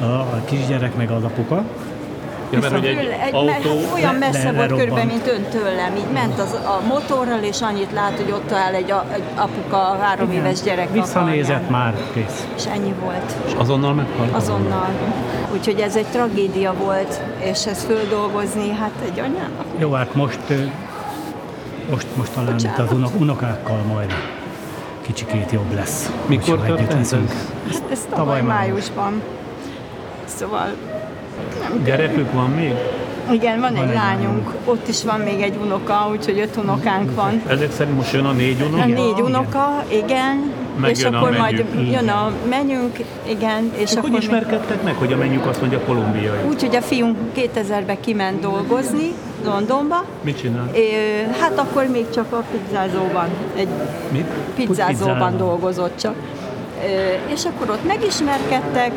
[0.05, 1.64] a, a kisgyerek meg az apuka.
[2.53, 3.47] Ja, mert hogy Ül- egy egy, autó...
[3.81, 5.25] me- olyan le- messze le- volt körülbelül, lerobbant.
[5.25, 5.97] mint ön tőlem.
[5.97, 9.77] Így ment az, a motorral, és annyit lát, hogy ott áll egy, a, egy apuka,
[9.91, 10.45] a három Igen.
[10.45, 12.47] éves gyerek Visszanézett a már, kész.
[12.57, 13.33] És ennyi volt.
[13.47, 14.35] És azonnal meghalt?
[14.35, 14.88] Azonnal.
[15.53, 19.65] Úgyhogy ez egy tragédia volt, és ezt földolgozni, hát egy anyának.
[19.79, 20.41] Jó, hát most,
[21.91, 24.12] most, most talán itt az unok, unokákkal majd
[25.03, 26.11] kicsikét jobb lesz.
[26.27, 27.11] Mikor történt ez?
[27.12, 28.47] Hát ez tavaly, Tavaly május.
[28.71, 29.23] májusban.
[30.25, 30.69] Szóval
[31.85, 32.73] Gyerekük van még?
[33.31, 37.14] igen, van, Van egy egy lányunk, ott is van még egy unoka, úgyhogy öt unokánk
[37.14, 37.42] van.
[37.47, 38.81] Ezek szerint most jön a négy unok?
[38.81, 42.97] A négy unoka, igen, Meg és jön a akkor majd jön a menjünk,
[43.29, 46.38] igen, és akkor hogy ismerkedtek meg, hogy a menjük azt mondja kolumbiai?
[46.49, 49.12] úgy, hogy a fiunk 2000-ben kiment dolgozni
[49.45, 50.68] Londonba, Mit csinál?
[50.75, 50.79] Ö,
[51.40, 53.68] hát akkor még csak a pizzázóban, egy
[54.12, 54.27] Mit?
[54.55, 55.37] pizzázóban Pizzában.
[55.37, 56.14] dolgozott csak.
[56.85, 58.92] Ö, És akkor ott megismerkedtek,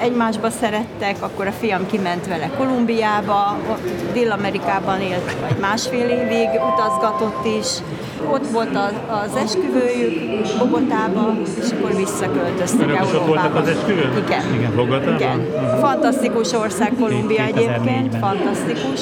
[0.00, 7.44] egymásba szerettek, akkor a fiam kiment vele Kolumbiába, ott Dél-Amerikában élt vagy másfél évig, utazgatott
[7.58, 7.66] is.
[8.30, 8.92] Ott volt az,
[9.24, 13.26] az esküvőjük Bogotába, és akkor visszaköltöztek Önök Európába.
[13.26, 14.16] voltak az esküvőn?
[14.26, 14.54] Igen.
[14.54, 14.74] Igen.
[14.76, 15.14] Bogotában?
[15.14, 15.46] Igen.
[15.80, 17.62] Fantasztikus ország Kolumbia 2004-ben.
[17.64, 19.00] egyébként, fantasztikus.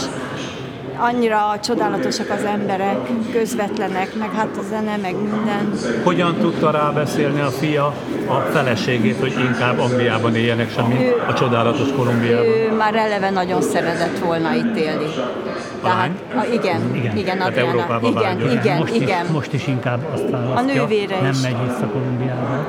[0.98, 2.98] Annyira csodálatosak az emberek,
[3.32, 5.72] közvetlenek, meg hát a zene, meg minden.
[6.04, 7.84] Hogyan tudta rábeszélni a fia
[8.28, 12.46] a feleségét, hogy inkább Angliában éljenek, semmi a csodálatos Kolumbiában?
[12.46, 15.06] Ő már eleve nagyon szeretett volna itt élni.
[15.84, 18.52] Tehát, a, igen, igen, igen, Hát Európába igen, vágyott.
[18.52, 19.24] igen, most igen.
[19.24, 21.40] Is, most is inkább azt választja, nővére nem is.
[21.40, 22.66] megy vissza Kolumbiába,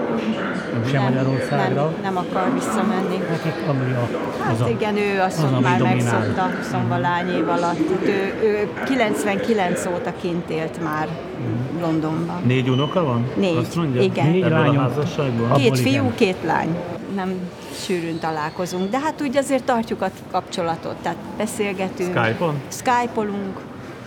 [0.91, 1.83] sem nem, Magyarországra.
[1.83, 3.17] nem, nem akar visszamenni.
[3.29, 6.19] Nekik Anglia az Hát a, igen, ő azt az, ami már dominál.
[6.19, 7.79] megszokta szombalány év alatt.
[8.05, 11.07] Ő, ő 99 óta kint élt már
[11.81, 12.41] Londonban.
[12.45, 13.25] Négy unoka van?
[13.35, 13.67] Négy,
[14.01, 14.29] igen.
[14.29, 14.87] Négy lányom.
[15.51, 15.55] a?
[15.55, 16.15] Két fiú, igen.
[16.15, 16.75] két lány.
[17.15, 17.33] Nem
[17.85, 22.17] sűrűn találkozunk, de hát úgy azért tartjuk a kapcsolatot, tehát beszélgetünk.
[22.17, 22.61] Skype-on?
[22.71, 23.59] Skype-olunk,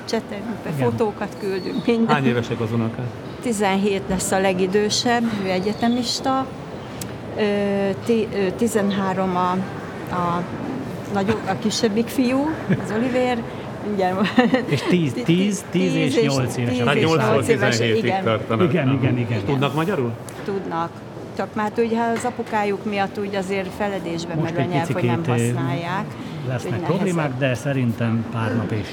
[0.08, 0.90] csetelünk, be, Igen.
[0.90, 2.14] fotókat küldünk, minden.
[2.14, 3.06] Hány évesek az unokák?
[3.42, 6.46] 17 lesz a legidősebb, ő egyetemista,
[7.38, 9.50] Ö, ti- ö, 13 a,
[10.14, 10.42] a,
[11.12, 12.48] nagyobb, a kisebbik fiú,
[12.84, 13.42] az Oliver,
[13.86, 14.28] mindjárt
[14.66, 16.78] És 10, 10, 10 és 8 éves.
[16.78, 18.72] Hát és 8 nyolc éves, 17-ig igen, tartanak.
[18.72, 19.44] Igen, igen, igen.
[19.44, 20.12] Tudnak magyarul?
[20.44, 20.90] tudnak.
[21.38, 25.04] Csak már hát ugye az apukájuk miatt úgy azért feledésbe Most merül a nyelv, hogy
[25.04, 26.04] nem ö, használják.
[26.48, 28.86] Lesznek problémák, de szerintem pár nap is.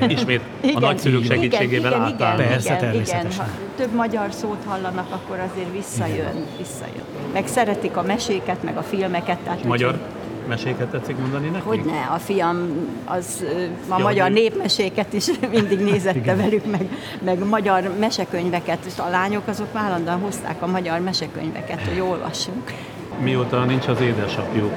[0.16, 2.38] Ismét a Igen, nagyszülők igen, segítségével igen, átállnak.
[2.38, 2.90] igen, Persze, igen, igen.
[3.04, 3.44] természetesen.
[3.44, 7.04] Ha több magyar szót hallanak, akkor azért visszajön, visszajön.
[7.32, 9.38] Meg szeretik a meséket, meg a filmeket.
[9.38, 11.62] Tehát Magyar úgyhogy- meséket tetszik mondani nekik?
[11.66, 12.68] Hogy ne, a fiam
[13.04, 13.44] az
[13.88, 16.88] a Ja, magyar hogy- népmeséket is mindig nézette velük, meg,
[17.24, 22.72] meg magyar mesekönyveket, és a lányok azok állandóan hozták a magyar mesekönyveket, hogy olvassunk.
[23.22, 24.72] Mióta nincs az édesapjuk,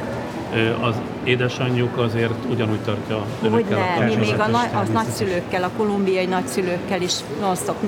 [0.82, 5.64] az édesanyjuk azért ugyanúgy tartja Hogy önökkel a ne, mi még a, na- a nagyszülőkkel,
[5.64, 7.82] a kolumbiai nagyszülőkkel is non-stop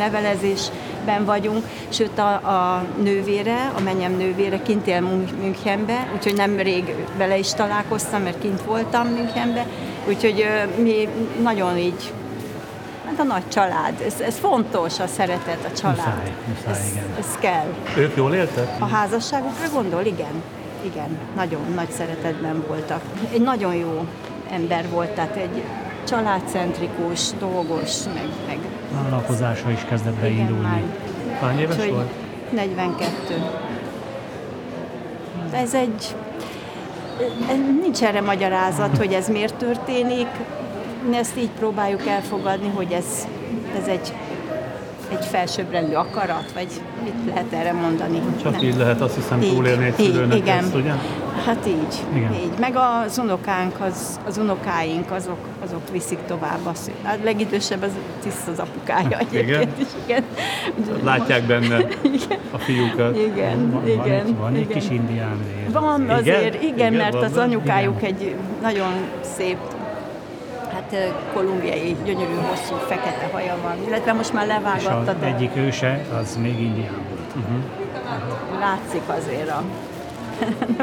[1.05, 6.95] nevelezésben vagyunk, sőt a, a nővére, a menyem nővére kint él Mün- Münchenbe, úgyhogy nemrég
[7.17, 9.65] vele is találkoztam, mert kint voltam Münchenbe,
[10.07, 10.45] úgyhogy
[10.77, 11.07] mi
[11.41, 12.13] nagyon így,
[13.05, 15.97] hát a nagy család, ez, ez fontos a szeretet, a család.
[15.97, 17.05] Muszáj, muszáj, ez, igen.
[17.19, 17.73] ez kell.
[17.97, 18.67] Ők jól éltek?
[18.79, 20.05] A házasságukra gondol?
[20.05, 20.43] Igen.
[20.85, 23.01] Igen, nagyon nagy szeretetben voltak.
[23.33, 24.05] Egy nagyon jó
[24.51, 25.63] ember volt, tehát egy
[26.07, 28.57] családcentrikus, dolgos, meg, meg
[28.93, 30.62] Vállalkozása is kezdett beindulni.
[30.62, 30.82] már.
[31.41, 32.12] Hány éves Úgyhogy volt?
[32.51, 33.15] 42.
[35.51, 36.15] Ez egy...
[37.82, 40.27] Nincs erre magyarázat, hogy ez miért történik.
[41.10, 43.27] Mi ezt így próbáljuk elfogadni, hogy ez,
[43.82, 44.13] ez egy,
[45.12, 46.67] egy felsőbbrendű akarat, vagy
[47.04, 48.21] mit lehet erre mondani?
[48.41, 48.63] Csak Nem.
[48.63, 50.58] így lehet azt hiszem Így, túlélni egy szülőnek igen.
[50.58, 50.91] ezt, ugye?
[51.45, 52.34] Hát így, Igen.
[52.34, 52.52] így.
[52.60, 56.91] Meg az unokánk, az, az unokáink, azok, azok viszik tovább azt.
[57.04, 57.91] A legidősebb az
[58.24, 60.24] tiszta az apukája egyébként is, igen.
[61.04, 61.78] Látják benne
[62.52, 63.17] a fiúkat.
[63.17, 63.97] Igen, Van, igen.
[63.97, 64.80] van, egy, van egy igen.
[64.80, 65.71] kis indián vér.
[65.71, 66.15] Van Igen?
[66.15, 68.91] azért, igen, Igen, mert van az anyukájuk egy nagyon
[69.38, 69.58] szép,
[70.91, 75.51] hát kolumbiai, gyönyörű, hosszú, fekete haja van, illetve most már És levágatta, az de egyik
[75.56, 77.60] őse, az még indián volt.
[78.60, 79.63] látszik azért a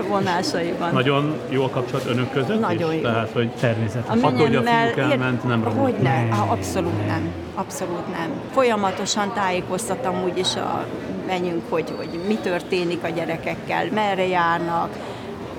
[0.09, 0.93] vonásaiban.
[0.93, 3.01] Nagyon jó a kapcsolat önök között Nagyon is?
[3.01, 3.03] jó.
[3.03, 4.19] Tehát, hogy Természetesen.
[4.25, 5.83] Attól, hogy a fiúk elment, nem romlott.
[5.83, 7.33] Hogy ne, abszolút nem.
[7.55, 8.31] Abszolút nem.
[8.53, 10.87] Folyamatosan tájékoztatom úgyis a
[11.27, 14.89] menjünk, hogy, hogy mi történik a gyerekekkel, merre járnak,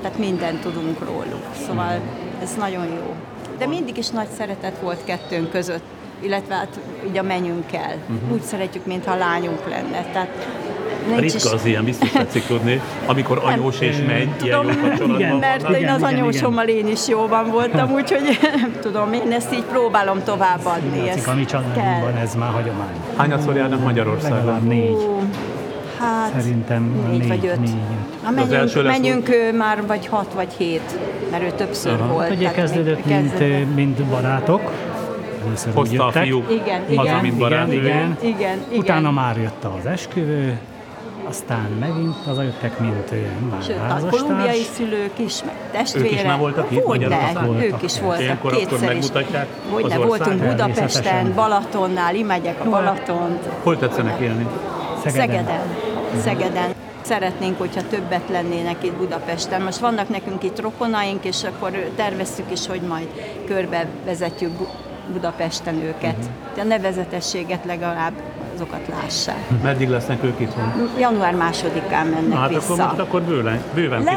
[0.01, 1.43] tehát mindent tudunk róluk.
[1.67, 1.99] Szóval
[2.41, 3.15] ez nagyon jó.
[3.59, 5.83] De mindig is nagy szeretet volt kettőnk között,
[6.21, 7.95] illetve hát így a menyünkkel.
[8.05, 8.31] Mhm.
[8.33, 10.05] Úgy szeretjük, mintha lányunk lenne.
[10.11, 10.29] Tehát
[11.07, 15.19] nincs is- ritka az ilyen, biztos tetszik tudni, amikor anyós és megy, ilyen jó kapcsolatban
[15.19, 15.77] Igen, mert vannak.
[15.77, 19.63] én Igen, az igen, anyósommal én is jóban voltam, úgyhogy nem tudom, én ezt így
[19.63, 20.97] próbálom továbbadni.
[20.97, 21.61] Látszik, ezt a mi kell.
[21.61, 22.95] családunkban ez már hagyomány.
[23.15, 24.37] Hányadszor járnak Magyarországon?
[24.37, 24.97] Legalább négy.
[25.99, 27.59] Hát Szerintem négy, négy, vagy öt.
[27.59, 27.73] négy,
[28.23, 30.99] az menjünk, lesz menjünk ő már vagy hat vagy hét,
[31.31, 32.13] mert ő többször Aha.
[32.13, 32.31] volt.
[32.31, 33.75] Ugye kezdődött, mint, kezdődött.
[33.75, 34.71] mint barátok.
[35.45, 37.19] Először Hozta a fiúk Igen, haza, igen.
[37.21, 37.67] mint barát.
[37.67, 38.17] Igen, igen.
[38.21, 38.79] Igen, igen.
[38.79, 40.59] Utána már jött az esküvő,
[41.29, 43.11] aztán megint hazajöttek, mint
[43.51, 44.67] már Sőt, a kolumbiai házastárs.
[44.75, 46.11] szülők is, meg testvérek.
[46.11, 47.61] Ők is már voltak itt Hogyne, Magyarországon?
[47.61, 50.43] ők is voltak Ilyenkor akkor megmutatják Hogyne, az voltunk?
[50.43, 51.33] Budapesten.
[51.35, 53.43] Balatonnál, imádják a Balatont.
[53.63, 54.47] Hol tetszenek élni?
[55.03, 55.27] Szegeden.
[55.27, 55.59] Szegeden.
[56.23, 56.69] Szegeden.
[57.01, 59.61] Szeretnénk, hogyha többet lennének itt Budapesten.
[59.61, 63.07] Most vannak nekünk itt rokonaink, és akkor terveztük is, hogy majd
[63.47, 64.67] körbe vezetjük Bu-
[65.13, 66.15] Budapesten őket.
[66.55, 68.13] De a nevezetességet legalább
[68.55, 69.61] azokat lássák.
[69.63, 70.89] Meddig lesznek ők itthon?
[70.99, 72.73] Január másodikán mennek hát vissza.
[72.73, 74.11] akkor most akkor bőven, bőven a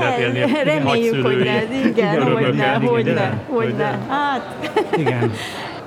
[0.64, 2.44] reméljük, hogy ne, igen, örömökkel.
[2.44, 3.40] hogyne, Igen, hogyne, igen.
[3.48, 3.98] hogyne.
[4.08, 4.56] Hát,
[4.96, 5.32] Igen.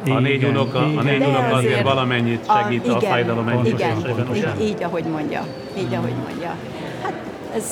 [0.09, 3.47] A négy Igen, unoka, a négy unoka azért azért valamennyit a- segít a, igen, fájdalom
[3.47, 4.35] igen, enyhítésében.
[4.35, 5.45] így, így, ahogy mondja.
[5.77, 6.55] Így, ahogy mondja.
[7.03, 7.13] Hát
[7.55, 7.63] ez,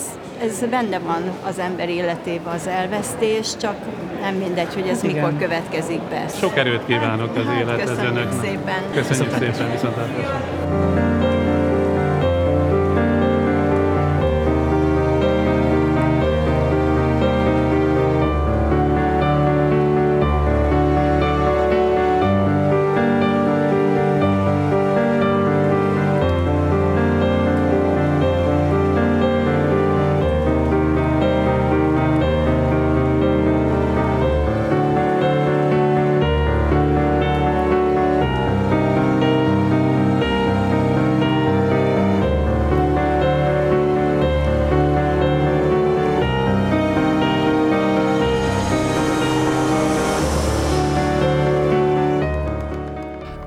[0.42, 3.76] ez benne van az ember életében az elvesztés, csak
[4.22, 5.16] nem mindegy, hogy ez Igen.
[5.16, 6.26] mikor következik be.
[6.28, 8.42] Sok erőt kívánok az Hát, élethez köszönjük önöknek.
[8.44, 8.82] szépen.
[8.94, 11.23] Köszönjük szépen, viszontlátásra.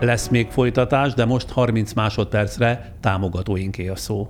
[0.07, 4.29] Lesz még folytatás, de most 30 másodpercre támogatóinké a szó.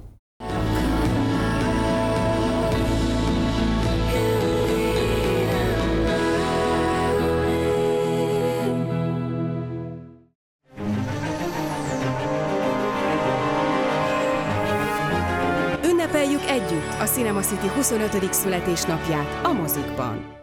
[15.85, 18.33] Ünnepeljük együtt a Cinema City 25.
[18.33, 20.35] születésnapját a mozikban.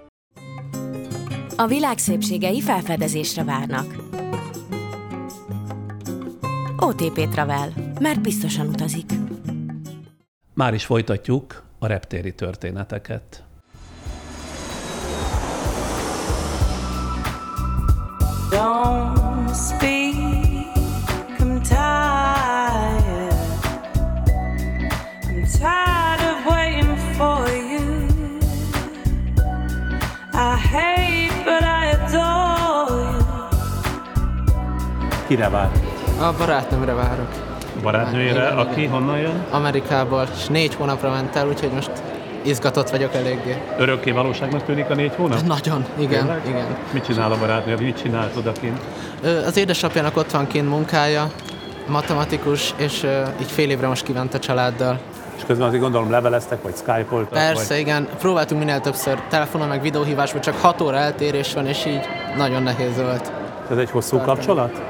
[1.55, 4.12] A világ szépségei felfedezésre várnak.
[6.83, 9.11] OTP Travel, mert biztosan utazik.
[10.53, 13.43] Már is folytatjuk a reptéri történeteket.
[18.49, 20.67] Don't speak,
[21.39, 23.33] I'm tired.
[25.27, 28.07] I'm tired of waiting for you.
[30.33, 33.21] I hate, but I adore you.
[35.27, 35.92] Kire vár?
[36.19, 37.27] A barátnőmre várok.
[37.81, 39.45] Barátnőjére, aki honnan jön?
[39.51, 41.91] Amerikából, és négy hónapra ment el, úgyhogy most
[42.41, 43.61] izgatott vagyok eléggé.
[43.77, 45.41] Örökké valóságnak tűnik a négy hónap?
[45.41, 46.41] Nagyon, igen, Tényleg?
[46.47, 46.65] igen.
[46.91, 47.75] Mit csinál a barátnő?
[47.79, 48.79] Mit csinált odakint?
[49.45, 51.31] Az édesapjának ott van kint munkája,
[51.87, 53.07] matematikus, és
[53.41, 54.99] így fél évre most kívánt a családdal.
[55.37, 57.29] És közben azért gondolom leveleztek, vagy skype-oltak?
[57.29, 57.79] Persze, vagy...
[57.79, 58.07] igen.
[58.19, 62.01] Próbáltunk minél többször telefonon, meg videóhívásban, csak 6 óra eltérés van, és így
[62.37, 63.31] nagyon nehéz volt.
[63.71, 64.81] Ez egy hosszú kapcsolat?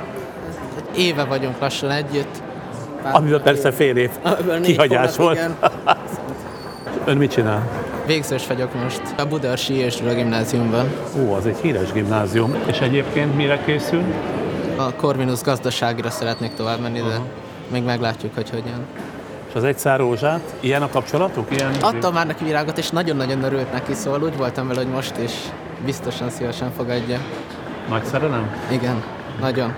[0.98, 2.42] Éve vagyunk lassan együtt.
[3.04, 4.10] Pár Amiben persze fél év
[4.62, 5.40] kihagyás volt.
[7.06, 7.70] Ön mit csinál?
[8.06, 10.86] Végzős vagyok most a Budaörsi és Gyula gimnáziumban.
[11.20, 12.56] Ó, az egy híres gimnázium.
[12.66, 14.04] És egyébként mire készül?
[14.76, 17.20] A Corvinus gazdaságira szeretnék tovább menni, de
[17.72, 18.86] még meglátjuk, hogy hogyan.
[19.50, 20.56] És az egy szár rózsát?
[20.60, 21.48] Ilyen a kapcsolatuk?
[21.52, 21.72] Ilyen...
[21.82, 25.32] Adtam már neki virágot, és nagyon-nagyon örült neki, szóval úgy voltam vele, hogy most is
[25.86, 27.20] biztosan szívesen fogadja.
[27.90, 28.56] Nagy szerelem?
[28.72, 29.04] Igen,
[29.40, 29.74] nagyon.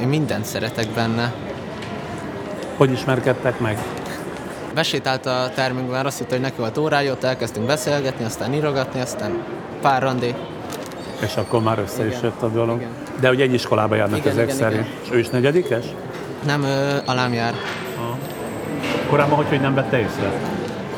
[0.00, 1.32] Én mindent szeretek benne.
[2.76, 3.78] Hogy ismerkedtek meg?
[4.74, 9.42] Besétált a termünkben, azt hitt, hogy neki volt órája, ott elkezdtünk beszélgetni, aztán írogatni, aztán
[9.80, 10.34] pár randi.
[11.20, 12.24] És akkor már össze is Igen.
[12.24, 12.76] jött a dolog.
[12.76, 12.90] Igen.
[13.20, 14.80] De hogy egy iskolába járnak Igen, ezek igen, szerint.
[14.86, 14.92] igen.
[15.02, 15.84] És ő is negyedikes?
[16.46, 17.54] Nem, ö, alám jár.
[19.10, 20.32] Korábban hogy, hogy nem vette észre?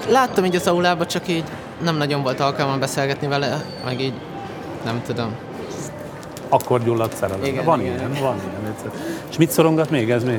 [0.08, 1.44] Láttam így az aulába, csak így
[1.82, 4.14] nem nagyon volt alkalmam beszélgetni vele, meg így
[4.84, 5.34] nem tudom.
[6.48, 7.44] Akkor gyulladt szerelem.
[7.44, 7.92] Igen, van igen.
[7.92, 8.74] ilyen, van ilyen.
[8.74, 8.90] egyszer.
[9.30, 10.38] És mit szorongat még ez mi?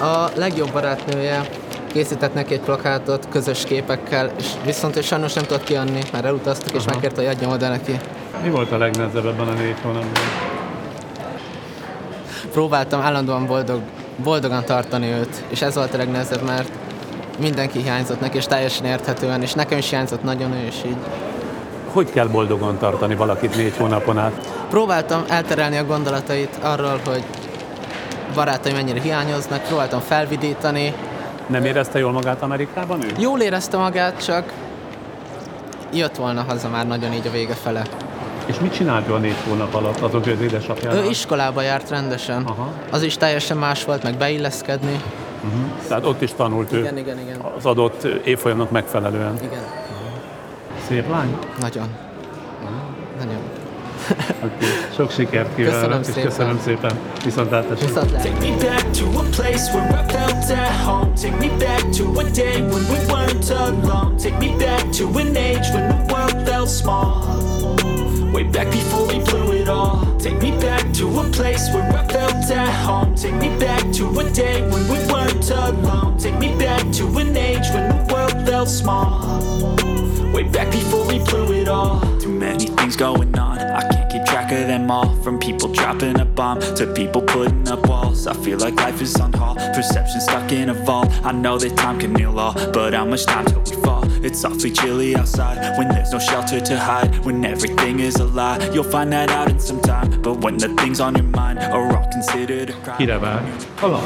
[0.00, 1.48] A legjobb barátnője
[1.92, 6.74] készített neki egy plakátot közös képekkel, és viszont ő sajnos nem tudott kiadni, mert elutaztak,
[6.74, 6.90] és Aha.
[6.90, 7.96] megkérte, hogy adjam oda neki.
[8.42, 10.22] Mi volt a legnehezebb ebben a négy hónapban?
[12.52, 13.80] Próbáltam állandóan boldog,
[14.22, 16.70] boldogan tartani őt, és ez volt a legnehezebb, mert
[17.38, 20.96] mindenki hiányzott neki, és teljesen érthetően, és nekem is hiányzott nagyon ő, és így
[21.96, 24.52] Hogy kell boldogan tartani valakit négy hónapon át?
[24.70, 27.24] próbáltam elterelni a gondolatait arról, hogy
[28.34, 30.94] barátai mennyire hiányoznak, próbáltam felvidítani.
[31.46, 33.06] Nem érezte jól magát Amerikában ő?
[33.18, 34.52] Jól érezte magát, csak
[35.92, 37.82] jött volna haza már nagyon így a vége fele.
[38.46, 41.04] És mit csinált ő a négy hónap alatt azok, hogy az édesapjával?
[41.04, 42.42] Ő iskolába járt rendesen.
[42.44, 42.72] Aha.
[42.90, 45.00] Az is teljesen más volt, meg beilleszkedni.
[45.44, 45.86] Uh-huh.
[45.88, 47.40] Tehát ott is tanult ő Igen, igen, igen.
[47.56, 49.38] az adott évfolyamnak megfelelően.
[49.42, 49.85] Igen.
[50.88, 51.38] Szép lány?
[51.60, 51.88] Nagyon.
[53.18, 53.38] Nagyon.
[54.44, 54.68] Okay.
[54.96, 56.24] Sok sikert kívánok, Köszönöm és szépen.
[56.24, 56.92] köszönöm szépen.
[57.24, 57.86] Viszontlátásra.
[57.86, 58.30] Viszontlátásra.
[58.30, 61.12] Take me back to a place where I felt at home.
[61.14, 64.16] Take me back to a day when we weren't alone.
[64.16, 67.24] Take me back to an age when the world felt small.
[68.32, 69.98] Way back before we blew it all.
[70.18, 73.14] Take me back to a place where I felt at home.
[73.14, 76.16] Take me back to a day when we weren't alone.
[76.18, 79.75] Take me back to an age when the world felt small.
[80.36, 81.98] Way back before we blew it all.
[82.20, 83.58] Too many things going on.
[83.58, 85.16] I can't keep track of them them all.
[85.22, 88.26] From people dropping a bomb to people putting up walls.
[88.26, 91.08] I feel like life is on hold, perception stuck in a vault.
[91.24, 94.04] I know that time can heal all, but how much time till we fall?
[94.22, 97.24] It's awfully chilly outside when there's no shelter to hide.
[97.24, 100.20] When everything is a lie, you'll find that out in some time.
[100.20, 102.98] But when the things on your mind are all considered a crime.
[102.98, 103.42] Kire vár?
[103.76, 104.00] Hala.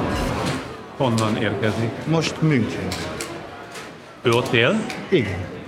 [0.96, 2.06] Honnan érkezik?
[2.06, 2.88] Most München.
[4.22, 4.76] Ő ott él?
[5.08, 5.59] Igen.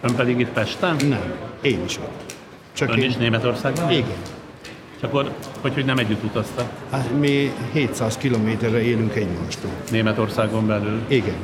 [0.00, 0.96] Ön pedig itt Pesten?
[1.08, 1.32] Nem.
[1.60, 2.34] Én is ott.
[2.72, 3.90] Csak Ön én- is Németországban?
[3.90, 4.16] Igen.
[4.96, 5.30] És akkor,
[5.60, 6.70] hogy, hogy nem együtt utaztak?
[6.90, 9.70] Hát mi 700 kilométerre élünk egymástól.
[9.90, 11.00] Németországon belül?
[11.08, 11.36] Igen.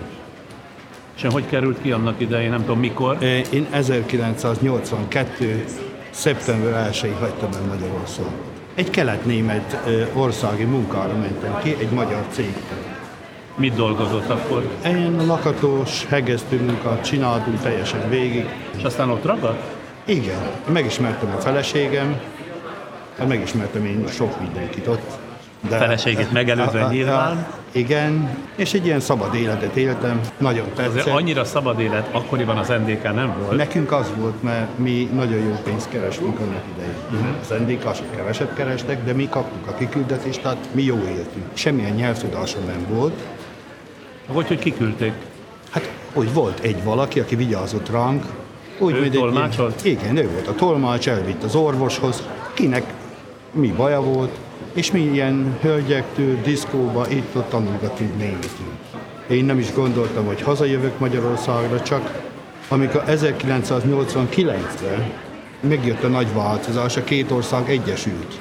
[1.16, 3.22] És hogy került ki annak idején, nem tudom mikor?
[3.53, 5.64] Én 1982.
[6.11, 8.32] szeptember 1-ig hagytam el Magyarországot.
[8.74, 9.76] Egy kelet-német
[10.14, 12.82] országi munkára mentem ki, egy magyar cégtől.
[13.55, 14.68] Mit dolgozott akkor?
[14.86, 18.46] Én lakatós, hegesztő munkát csináltunk teljesen végig.
[18.76, 19.62] És aztán ott ragadt?
[20.05, 20.40] Igen.
[20.72, 22.20] Megismertem a feleségem,
[23.18, 25.11] hát megismertem én sok mindenkit ott.
[25.70, 27.46] A feleségét megelőzően nyilván.
[27.72, 31.12] Igen, és egy ilyen szabad életet éltem, nagyon Azért tetszett.
[31.14, 33.57] annyira szabad élet akkoriban az NDK nem volt.
[33.57, 36.94] Nekünk az volt, mert mi nagyon jó pénzt kerestünk annak idején.
[37.11, 37.24] Mhm.
[37.40, 41.44] Az NDK-sok keveset kerestek, de mi kaptuk a kiküldetést, tehát mi jó éltünk.
[41.53, 43.20] Semmilyen nyelvtudásom nem volt.
[44.27, 45.12] Hogy, hogy kiküldték?
[45.70, 48.25] Hát, hogy volt egy valaki, aki vigyázott ránk.
[48.79, 49.85] Úgy, Ő mint egy tolmácsolt?
[49.85, 52.23] Igen, ő volt a tolmács, elvitt az orvoshoz,
[52.55, 52.93] kinek
[53.53, 54.31] mi baja volt,
[54.73, 58.70] és mi ilyen hölgyektől, diszkóba itt-ott tanulgattunk németül.
[59.29, 62.23] Én nem is gondoltam, hogy hazajövök Magyarországra, csak
[62.68, 65.12] amikor 1989-ben
[65.61, 68.41] megjött a nagy változás, a két ország egyesült.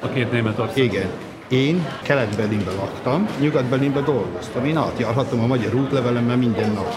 [0.00, 0.84] A két Németország.
[0.84, 1.08] Igen.
[1.48, 4.64] Én Kelet-Berlinben laktam, Nyugat-Berlinben dolgoztam.
[4.64, 6.94] Én átjárhattam a magyar útlevelemmel minden nap.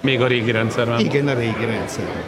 [0.00, 1.00] Még a régi rendszerben?
[1.00, 2.22] Igen, a régi rendszerben.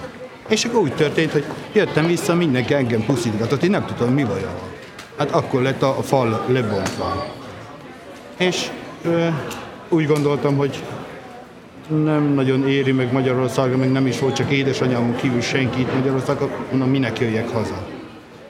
[0.49, 4.41] És akkor úgy történt, hogy jöttem vissza, mindenki engem puszítgatott, én nem tudtam, mi baj
[4.41, 4.55] van.
[5.19, 7.27] Hát akkor lett a, a fal lebontva.
[8.39, 8.71] És
[9.05, 9.27] ö,
[9.89, 10.83] úgy gondoltam, hogy
[11.89, 16.51] nem nagyon éri meg Magyarországra, meg nem is volt csak édesanyám kívül senki itt Magyarországon,
[16.71, 17.94] mondom, minek jöjjek haza.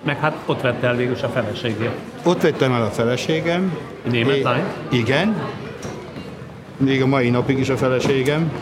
[0.05, 1.91] Meg hát ott vette el végül a feleségét.
[2.23, 3.79] Ott vettem el a feleségem.
[4.11, 4.63] Német É- lány?
[4.91, 5.43] Igen.
[6.77, 8.53] Még a mai napig is a feleségem.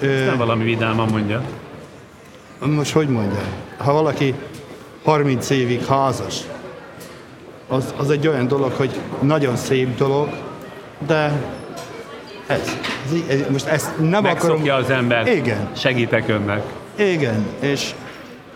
[0.00, 1.42] Ezt nem valami vidáman mondja.
[2.58, 3.42] Most hogy mondjam?
[3.76, 4.34] Ha valaki
[5.04, 6.40] 30 évig házas,
[7.68, 10.28] az, az egy olyan dolog, hogy nagyon szép dolog,
[11.06, 11.32] de
[12.46, 12.76] ez,
[13.28, 14.84] ez, ez most ezt nem Megszokja akarom...
[14.84, 15.26] az ember.
[15.26, 15.68] Igen.
[15.76, 16.62] Segítek önnek.
[16.96, 17.94] Igen, és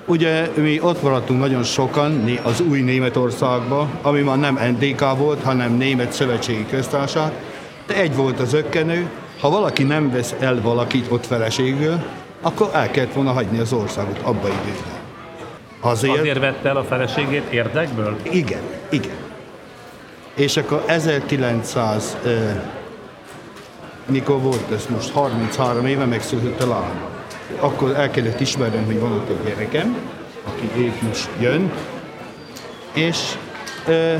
[0.06, 5.72] ugye mi ott maradtunk nagyon sokan az új Németországba, ami már nem NDK volt, hanem
[5.72, 7.32] Német Szövetségi Köztársaság,
[7.86, 12.02] de egy volt az ökkenő, ha valaki nem vesz el valakit ott feleségül,
[12.40, 14.94] akkor el kellett volna hagyni az országot abba időben.
[15.80, 18.16] Azért, Azért vette el a feleségét érdekből?
[18.22, 19.16] igen, igen.
[20.34, 22.50] És akkor 1900, ö,
[24.06, 27.00] mikor volt ez most, 33 éve megszületett a lány.
[27.60, 29.96] Akkor el kellett ismernem, hogy van ott egy gyerekem,
[30.44, 31.72] aki épp most jön,
[32.92, 33.18] és
[33.86, 34.14] ö,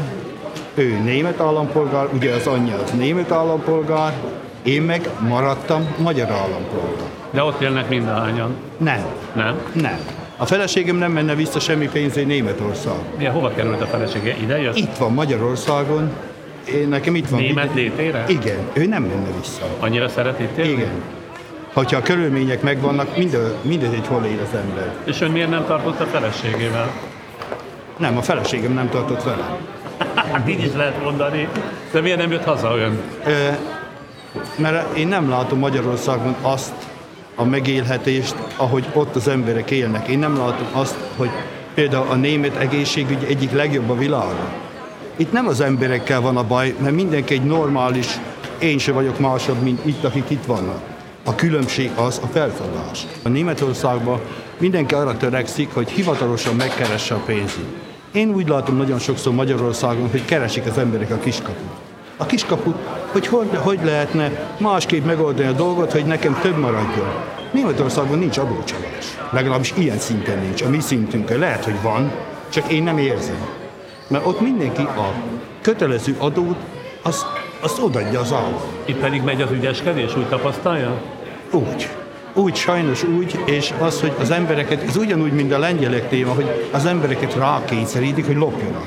[0.75, 4.15] ő német állampolgár, ugye az anyja az német állampolgár,
[4.63, 7.09] én meg maradtam magyar állampolgár.
[7.31, 8.55] De ott élnek mindahányan.
[8.77, 9.05] Nem.
[9.33, 9.61] Nem?
[9.73, 9.99] Nem.
[10.37, 12.97] A feleségem nem menne vissza semmi pénzé Németország.
[13.17, 14.37] Milyen, hova került a felesége?
[14.43, 14.77] Ide jött?
[14.77, 16.11] Itt van Magyarországon,
[16.75, 17.41] én, nekem itt van.
[17.41, 18.25] Német létére?
[18.29, 19.67] Igen, ő nem menne vissza.
[19.79, 20.71] Annyira szeret itt élni?
[20.71, 21.03] Igen.
[21.77, 24.95] Hogyha a körülmények megvannak, minden, mindegy, hol él az ember.
[25.05, 26.91] És ön miért nem tartott a feleségével?
[27.97, 29.57] Nem, a feleségem nem tartott velem.
[30.15, 31.49] Hát így is lehet mondani.
[31.93, 33.01] De miért nem jött haza ön?
[33.25, 33.49] Ö,
[34.57, 36.75] mert én nem látom Magyarországon azt
[37.35, 40.09] a megélhetést, ahogy ott az emberek élnek.
[40.09, 41.31] Én nem látom azt, hogy
[41.75, 44.49] például a német egészségügy egyik legjobb a világon.
[45.17, 48.09] Itt nem az emberekkel van a baj, mert mindenki egy normális,
[48.59, 50.96] én se vagyok másabb, mint itt, akik itt vannak.
[51.29, 53.07] A különbség az a felfogás.
[53.23, 54.21] A Németországban
[54.59, 57.77] mindenki arra törekszik, hogy hivatalosan megkeresse a pénzét.
[58.13, 61.71] Én úgy látom nagyon sokszor Magyarországon, hogy keresik az emberek a kiskaput.
[62.17, 62.77] A kiskaput,
[63.13, 67.09] hogy hogy, hogy lehetne másképp megoldani a dolgot, hogy nekem több maradjon.
[67.53, 69.19] Németországban nincs adócsalás.
[69.31, 70.63] Legalábbis ilyen szinten nincs.
[70.63, 72.13] A mi szintünkön lehet, hogy van,
[72.49, 73.47] csak én nem érzem.
[74.09, 75.13] Mert ott mindenki a
[75.61, 76.57] kötelező adót,
[77.03, 77.27] azt,
[77.61, 78.61] azt odaadja az állam.
[78.85, 81.01] Itt pedig megy az ügyeskedés, úgy tapasztalja?
[81.51, 81.89] Úgy.
[82.35, 86.69] Úgy, sajnos úgy, és az, hogy az embereket, ez ugyanúgy, mint a lengyelek téma, hogy
[86.73, 88.87] az embereket rákényszerítik, hogy lopjanak.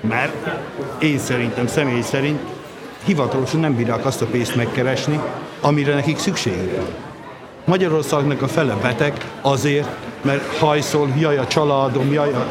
[0.00, 0.32] Mert
[0.98, 2.38] én szerintem, személy szerint
[3.04, 5.20] hivatalosan nem bírják azt a pénzt megkeresni,
[5.60, 6.86] amire nekik szükségük van.
[7.64, 9.88] Magyarországnak a fele beteg azért,
[10.22, 12.46] mert hajszol, jaj a családom, jaj a...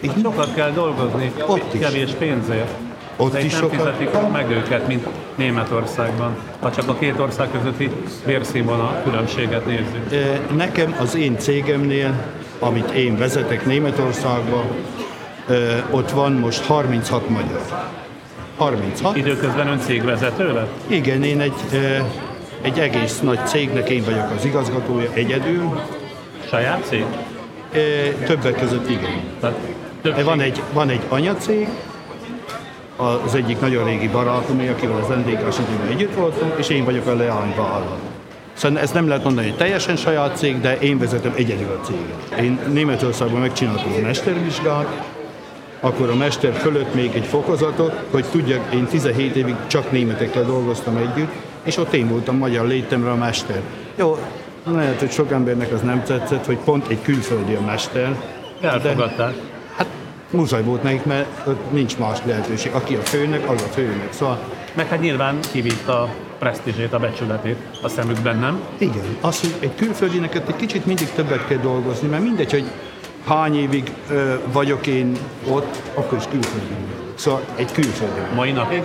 [0.00, 1.80] Itt sokat kell dolgozni, Ott is.
[1.80, 2.70] kevés pénzért.
[3.16, 6.36] Ott De is nem sokat- fizetik meg őket, mint Németországban.
[6.60, 7.90] Ha csak a két ország közötti
[8.26, 10.30] bérszínvonal különbséget nézzük.
[10.56, 12.24] Nekem az én cégemnél,
[12.58, 14.64] amit én vezetek Németországba,
[15.90, 17.60] ott van most 36 magyar.
[18.56, 19.16] 36?
[19.16, 20.72] Időközben ön cégvezető lett?
[20.86, 21.52] Igen, én egy,
[22.60, 25.80] egy egész nagy cégnek én vagyok az igazgatója egyedül.
[26.48, 27.04] Saját cég?
[28.26, 29.20] Többek között igen.
[29.40, 31.68] Tehát Van egy, van egy anyacég,
[33.02, 35.58] az egyik nagyon régi barátom, akivel az NDK-s
[35.90, 37.98] együtt voltunk, és én vagyok a leányvállalat.
[38.52, 42.40] Szóval ezt nem lehet mondani, hogy teljesen saját cég, de én vezetem egyedül a céget.
[42.40, 45.10] Én Németországban megcsináltam a mestervizsgát,
[45.80, 50.96] akkor a mester fölött még egy fokozatot, hogy tudjak, én 17 évig csak németekkel dolgoztam
[50.96, 51.32] együtt,
[51.64, 53.60] és ott én voltam magyar létemre a mester.
[53.96, 54.18] Jó,
[54.64, 58.16] lehet, hogy sok embernek az nem tetszett, hogy pont egy külföldi a mester.
[58.60, 59.26] Elfogadták.
[59.26, 59.51] Hát
[60.32, 62.72] muszáj volt nekik, mert ott nincs más lehetőség.
[62.72, 64.12] Aki a főnök, az a főnök.
[64.12, 64.38] Szóval
[64.74, 66.08] Meg hát nyilván kivitt a
[66.38, 68.60] presztízsét, a becsületét a szemükben, nem?
[68.78, 72.64] Igen, az, hogy egy külföldinek egy kicsit mindig többet kell dolgozni, mert mindegy, hogy
[73.26, 75.16] hány évig ö, vagyok én
[75.48, 76.66] ott, akkor is külföldi.
[76.66, 77.18] vagyok.
[77.18, 78.20] Szóval egy külföldi.
[78.34, 78.82] Mai napig?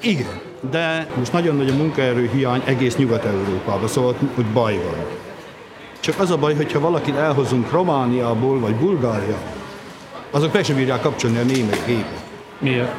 [0.00, 0.40] Igen,
[0.70, 5.04] de most nagyon nagy a munkaerő hiány egész Nyugat-Európában, szóval ott, ott baj van.
[6.00, 9.56] Csak az a baj, hogyha valakit elhozunk Romániából vagy Bulgáriából,
[10.30, 12.24] azok meg sem bírják kapcsolni a német gépet.
[12.58, 12.92] Miért?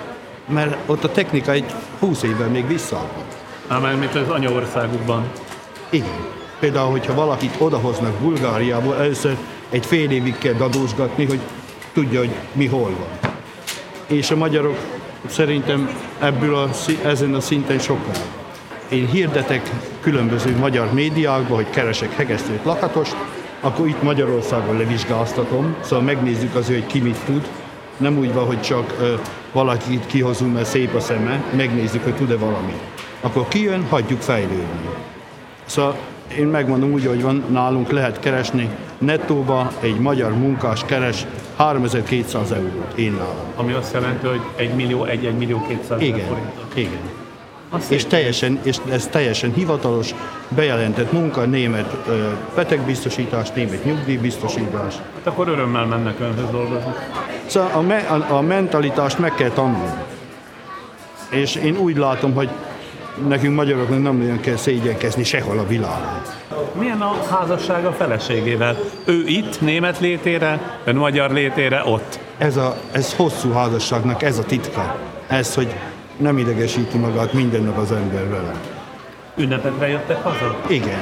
[0.48, 1.66] Mert ott a technika egy
[2.00, 3.36] 20 évvel még visszaadott.
[3.68, 5.30] Ám mert mint az anyaországukban.
[5.90, 6.38] Igen.
[6.60, 9.38] Például, hogyha valakit odahoznak Bulgáriából, először
[9.70, 11.40] egy fél évig kell dadósgatni, hogy
[11.94, 13.32] tudja, hogy mi hol van.
[14.08, 14.78] És a magyarok
[15.28, 16.70] szerintem ebből a,
[17.04, 18.14] ezen a szinten sokkal.
[18.90, 19.70] Én hirdetek
[20.02, 23.16] különböző magyar médiákban, hogy keresek hegesztőt, lakatost,
[23.60, 27.48] akkor itt Magyarországon levizsgáztatom, szóval megnézzük az, hogy ki mit tud.
[27.98, 29.14] Nem úgy van, hogy csak ö,
[29.52, 32.80] valakit kihozunk, mert szép a szeme, megnézzük, hogy tud-e valamit.
[33.22, 34.90] Akkor kijön, hagyjuk fejlődni.
[35.66, 35.96] Szóval
[36.38, 42.98] én megmondom úgy, hogy van, nálunk lehet keresni nettóba egy magyar munkás keres 3200 eurót
[42.98, 43.54] én nálam.
[43.56, 46.52] Ami azt jelenti, hogy 1 millió, 1, 1 millió 200 Igen, forint.
[46.74, 47.19] igen.
[47.88, 50.16] És teljesen, és ez teljesen hivatalos,
[50.48, 54.94] bejelentett munka, német ö, betegbiztosítás, német nyugdíjbiztosítás.
[54.94, 56.94] Hát akkor örömmel mennek önhöz dolgozni.
[57.46, 60.04] Szóval a, me, a, a mentalitást meg kell tanulni.
[61.30, 62.50] És én úgy látom, hogy
[63.28, 66.22] nekünk magyaroknak nem nagyon kell szégyenkezni sehol a világon.
[66.80, 68.78] Milyen a házasság a feleségével?
[69.06, 72.20] Ő itt, német létére, ön magyar létére ott.
[72.38, 74.96] Ez, a, ez hosszú házasságnak ez a titka.
[75.28, 75.76] Ez, hogy
[76.20, 78.54] nem idegesíti magát minden nap az ember vele.
[79.36, 80.62] Ünnepekre jöttek haza?
[80.68, 81.00] Igen,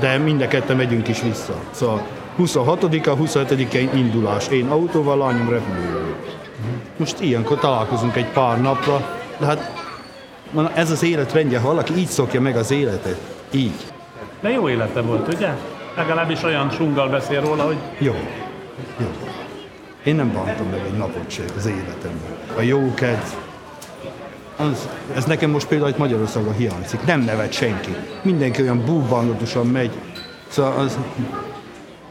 [0.00, 1.54] de mind a ketten megyünk is vissza.
[1.70, 2.06] Szóval
[2.38, 4.48] 26-a, 27-én indulás.
[4.48, 6.14] Én autóval, lányom repülővel.
[6.96, 9.72] Most ilyenkor találkozunk egy pár napra, de hát
[10.74, 13.84] ez az életrendje, ha valaki így szokja meg az életet, így.
[14.40, 15.48] De jó élete volt, ugye?
[15.96, 18.14] Legalábbis olyan sunggal beszél róla, hogy Jó.
[18.98, 19.06] Jó.
[20.04, 22.36] Én nem bántam meg egy napot se az életemben.
[22.56, 23.26] A jó kedv,
[24.56, 27.04] az, ez nekem most például itt Magyarországon hiányzik.
[27.04, 27.94] Nem nevet senki.
[28.22, 29.90] Mindenki olyan búbánatosan megy.
[30.48, 30.98] Szóval az...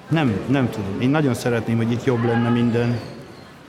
[0.10, 1.02] Nem, nem tudom.
[1.02, 3.00] Én nagyon szeretném, hogy itt jobb lenne minden.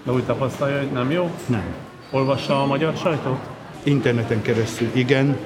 [0.05, 1.31] de úgy tapasztalja, hogy nem jó.
[1.47, 1.65] Nem.
[2.11, 3.39] Olvassa a magyar sajtót?
[3.83, 5.37] Interneten keresztül, igen.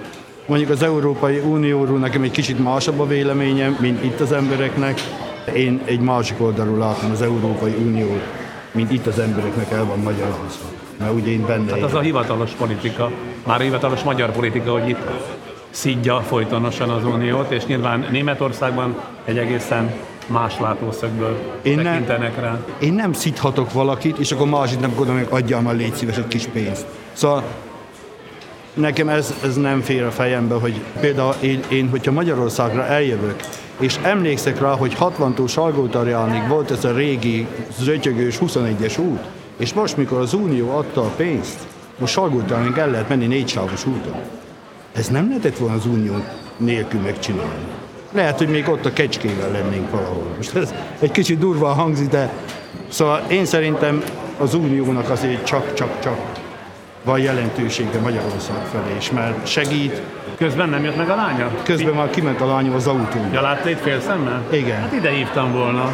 [0.47, 5.01] Mondjuk az Európai Unióról nekem egy kicsit másabb a véleményem, mint itt az embereknek.
[5.55, 8.22] Én egy másik oldalról látom az Európai Uniót,
[8.72, 10.80] mint itt az embereknek el van magyarázva.
[11.01, 13.11] Mert ugye én benne Hát az a hivatalos politika,
[13.46, 15.01] már a hivatalos magyar politika, hogy itt
[15.70, 19.92] szidja folytonosan az uniót, és nyilván Németországban egy egészen
[20.26, 22.59] más látószögből Én nem- tekintenek rá.
[22.78, 26.28] Én nem szidhatok valakit, és akkor másik nem gondolom, hogy adjam már légy szíves egy
[26.28, 26.86] kis pénzt.
[27.12, 27.42] Szóval
[28.74, 33.36] nekem ez, ez nem fér a fejembe, hogy például én, én, hogyha Magyarországra eljövök,
[33.78, 37.46] és emlékszek rá, hogy 60-tól Salgótarjánig volt ez a régi
[37.78, 39.20] zötyögős 21-es út,
[39.61, 41.58] és most, mikor az Unió adta a pénzt,
[41.98, 44.20] most Salgótarjánig el lehet menni négy sávos úton.
[44.92, 46.14] Ez nem lehetett volna az Unió
[46.56, 47.64] nélkül megcsinálni.
[48.12, 50.34] Lehet, hogy még ott a kecskével lennénk valahol.
[50.36, 52.30] Most ez egy kicsit durva hangzik, de
[52.88, 54.02] szóval én szerintem
[54.38, 56.18] az Uniónak azért csak-csak-csak
[57.04, 60.02] van jelentősége Magyarország felé is, mert segít.
[60.36, 61.50] Közben nem jött meg a lánya?
[61.62, 63.32] Közben már kiment a lányom az autón.
[63.32, 64.42] Ja, látta itt fél szemmel?
[64.50, 64.80] Igen.
[64.80, 65.90] Hát ide hívtam volna.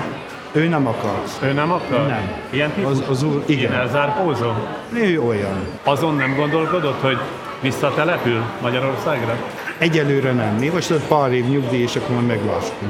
[0.57, 1.23] Ő nem akar.
[1.43, 2.07] Ő nem akar?
[2.07, 2.33] Nem.
[2.51, 2.91] Ilyen típus?
[2.91, 3.73] Az, az úr, igen.
[3.73, 4.53] elzárkózó?
[4.93, 5.67] Ő olyan.
[5.85, 7.19] Azon nem gondolkodott, hogy
[7.61, 9.37] visszatelepül Magyarországra?
[9.79, 10.55] Egyelőre nem.
[10.55, 12.87] Mi most egy pár év nyugdíj, és akkor majd meglássuk, mi.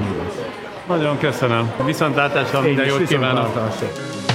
[0.88, 1.72] Nagyon köszönöm.
[1.84, 3.46] Viszontlátásra minden Én jót kívánok.
[3.46, 4.25] viszontlátásra.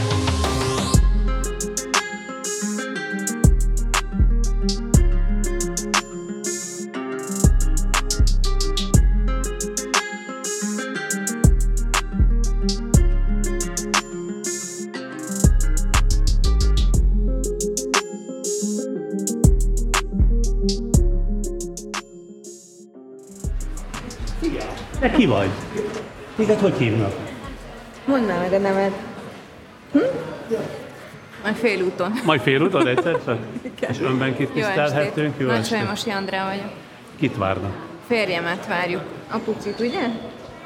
[26.62, 27.12] Hogy hívnak?
[28.06, 28.92] Mondd már meg a neved.
[29.92, 29.98] Hm?
[31.44, 32.12] Majd félúton.
[32.26, 33.38] Majd félúton egyszer csak?
[33.92, 35.08] És önben kit Jó tisztelhetünk?
[35.28, 35.34] estét.
[35.40, 35.78] Jó Nagy estét.
[35.78, 36.72] Sajmosi Andrea vagyok.
[37.20, 37.72] Kit várnak?
[38.08, 39.02] Férjemet várjuk.
[39.32, 40.08] Apucit, ugye?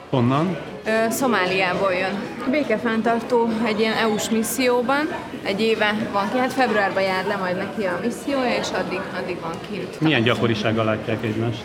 [0.10, 0.58] Honnan?
[0.86, 2.22] Ö, Szomáliából jön.
[2.52, 5.08] Békefenntartó egy ilyen EU-s misszióban.
[5.44, 9.38] Egy éve van ki, hát februárban jár le majd neki a missziója, és addig, addig
[9.42, 10.02] van kint.
[10.02, 11.64] Milyen gyakorisággal látják egymást?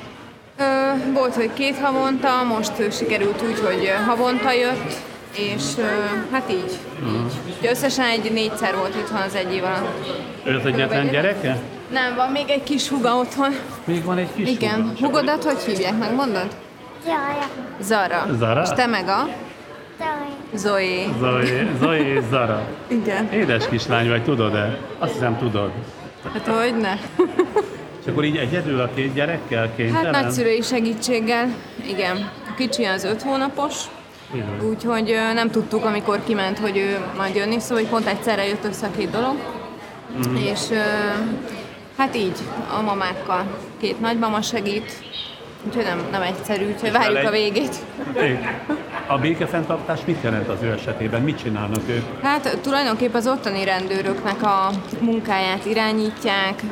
[1.14, 4.92] Volt, hogy két havonta, most sikerült úgy, hogy havonta jött,
[5.36, 5.62] és
[6.30, 6.78] hát így.
[7.00, 7.14] Mhm.
[7.24, 10.06] Úgyhogy Összesen egy négyszer volt itthon az egy év alatt.
[10.44, 11.56] Ő az egyetlen gyereke?
[11.92, 13.54] Nem, van még egy kis huga otthon.
[13.84, 14.82] Még van egy kis Igen.
[14.82, 15.06] huga.
[15.06, 16.46] Hugodat hogy hívják, megmondod?
[17.04, 17.46] Zara.
[17.80, 18.26] Zara.
[18.38, 18.62] Zara?
[18.62, 19.28] És te meg a?
[20.54, 21.04] Zoe.
[21.18, 22.66] Zoe, Zoe és Zara.
[22.88, 23.32] Igen.
[23.32, 24.78] Édes kislány vagy, tudod-e?
[24.98, 25.70] Azt hiszem tudod.
[26.32, 26.92] Hát hogy ne?
[28.10, 30.14] Akkor így egyedül a két gyerekkel kénytelen?
[30.14, 31.54] Hát nagyszülői segítséggel,
[31.88, 32.30] igen.
[32.50, 33.74] A kicsi az öt hónapos,
[34.32, 34.68] Bizony.
[34.68, 38.90] úgyhogy nem tudtuk, amikor kiment, hogy ő majd jönni, szóval pont egyszerre jött össze a
[38.96, 39.34] két dolog.
[40.16, 40.36] Mhm.
[40.36, 40.60] És
[41.96, 42.36] hát így,
[42.78, 43.44] a mamákkal
[43.80, 44.92] két nagymama segít,
[45.66, 47.74] úgyhogy nem, nem egyszerű, úgyhogy várjuk a végét.
[49.10, 51.22] A békefenntartás mit jelent az ő esetében?
[51.22, 52.22] Mit csinálnak ők?
[52.22, 56.62] Hát tulajdonképpen az ottani rendőröknek a munkáját irányítják,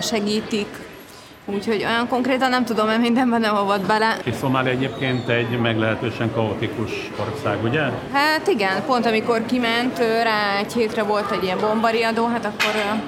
[0.00, 0.66] segítik,
[1.44, 4.16] úgyhogy olyan konkrétan nem tudom, mert mindenben nem avat bele.
[4.24, 7.82] És Szomália egyébként egy meglehetősen kaotikus ország, ugye?
[8.12, 13.00] Hát igen, pont amikor kiment, rá egy hétre volt egy ilyen bombariadó, hát akkor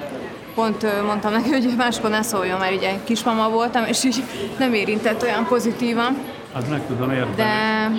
[0.55, 4.23] pont mondtam neki, hogy máskor ne szóljon, mert ugye kismama voltam, és így
[4.57, 6.17] nem érintett olyan pozitívan,
[6.55, 7.35] Az meg tudom érteni.
[7.35, 7.91] de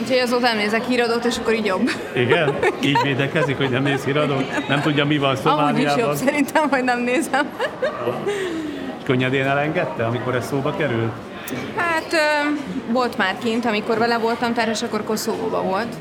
[0.00, 1.90] úgyhogy azóta nem nézek híradót, és akkor így jobb.
[2.14, 2.54] Igen?
[2.84, 4.68] Így védekezik, hogy nem néz híradót?
[4.68, 6.16] Nem tudja, mi van Amúgy is jobb Szomáliában?
[6.16, 7.48] szerintem, hogy nem nézem.
[8.98, 11.12] És könnyedén elengedte, amikor ez szóba került?
[11.76, 12.14] Hát
[12.90, 15.94] volt már kint, amikor vele voltam terhes, akkor Koszovóban volt.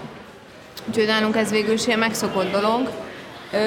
[0.87, 2.89] Úgyhogy nálunk ez végül is ilyen megszokott dolog.
[3.51, 3.57] Ö,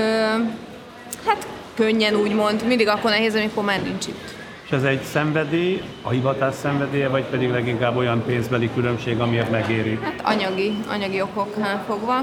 [1.26, 4.34] hát könnyen úgymond, mindig akkor nehéz, amikor már nincs itt.
[4.75, 9.99] Ez egy szenvedély, a hivatás szenvedélye, vagy pedig leginkább olyan pénzbeli különbség, amiért megéri?
[10.03, 12.22] Hát anyagi, anyagi okoknál fogva.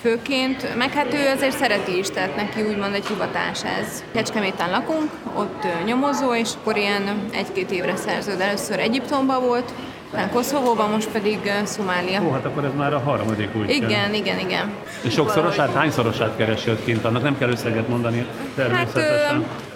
[0.00, 4.04] Főként, meg hát ő azért szereti is, tehát neki úgymond egy hivatás ez.
[4.12, 8.40] Kecskeméten lakunk, ott nyomozó, és akkor ilyen egy-két évre szerződ.
[8.40, 9.72] Először Egyiptomban volt,
[10.12, 12.22] aztán Koszovóban, most pedig Szomália.
[12.22, 13.70] Ó, hát akkor ez már a harmadik úgy.
[13.70, 14.72] Igen, igen, igen.
[15.02, 17.04] És sokszorosát, hányszorosát keresi ott kint?
[17.04, 19.34] Annak nem kell összeget mondani természetesen.
[19.34, 19.71] Hát,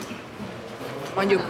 [1.17, 1.43] Mondjuk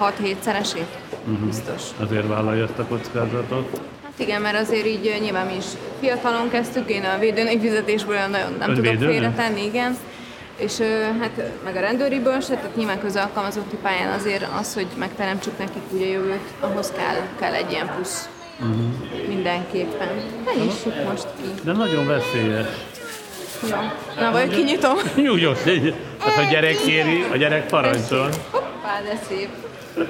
[0.00, 0.86] 6-7 szeresét.
[1.24, 1.46] Mhm.
[1.46, 1.82] biztos.
[2.00, 3.80] Azért vállalja ezt a kockázatot.
[4.02, 5.64] Hát igen, mert azért így nyilván mi is
[6.00, 9.10] fiatalon kezdtük, én a védőnök fizetésből nagyon nem Ön tudok védőnő?
[9.12, 9.96] félretenni, igen.
[10.56, 10.78] És
[11.20, 16.06] hát meg a rendőriből se, tehát nyilván közalkalmazotti pályán azért az, hogy megteremtsük nekik ugye
[16.06, 18.80] a jövőt, ahhoz kell, kell egy ilyen plusz Mhm.
[19.28, 20.08] mindenképpen.
[20.64, 21.48] Nyissuk most ki.
[21.64, 22.66] De nagyon veszélyes.
[23.62, 23.76] Jó.
[24.20, 24.96] Na, vagy kinyitom.
[25.16, 28.28] Nyugodj, hát ha gyerek kéri, a gyerek parancsol.
[28.50, 29.48] Hoppá, de szép.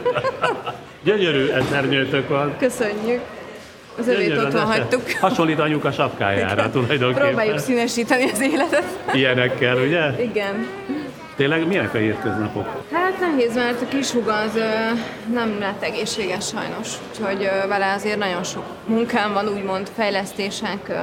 [1.05, 2.57] Gyönyörű esernyőtök van.
[2.59, 3.20] Köszönjük.
[3.98, 4.66] Az övét otthon eser.
[4.66, 5.03] hagytuk.
[5.20, 7.26] Hasonlít anyuka sapkájára tulajdonképpen.
[7.26, 8.84] Próbáljuk színesíteni az életet.
[9.12, 10.22] Ilyenekkel, ugye?
[10.22, 10.66] Igen.
[11.36, 12.84] Tényleg milyenek a hétköznapok?
[12.92, 14.64] Hát nehéz, mert a kis húga az ö,
[15.32, 16.88] nem lett egészséges sajnos.
[17.11, 20.94] Úgyhogy ö, vele azért nagyon sok munkám van, úgymond fejlesztések, ö,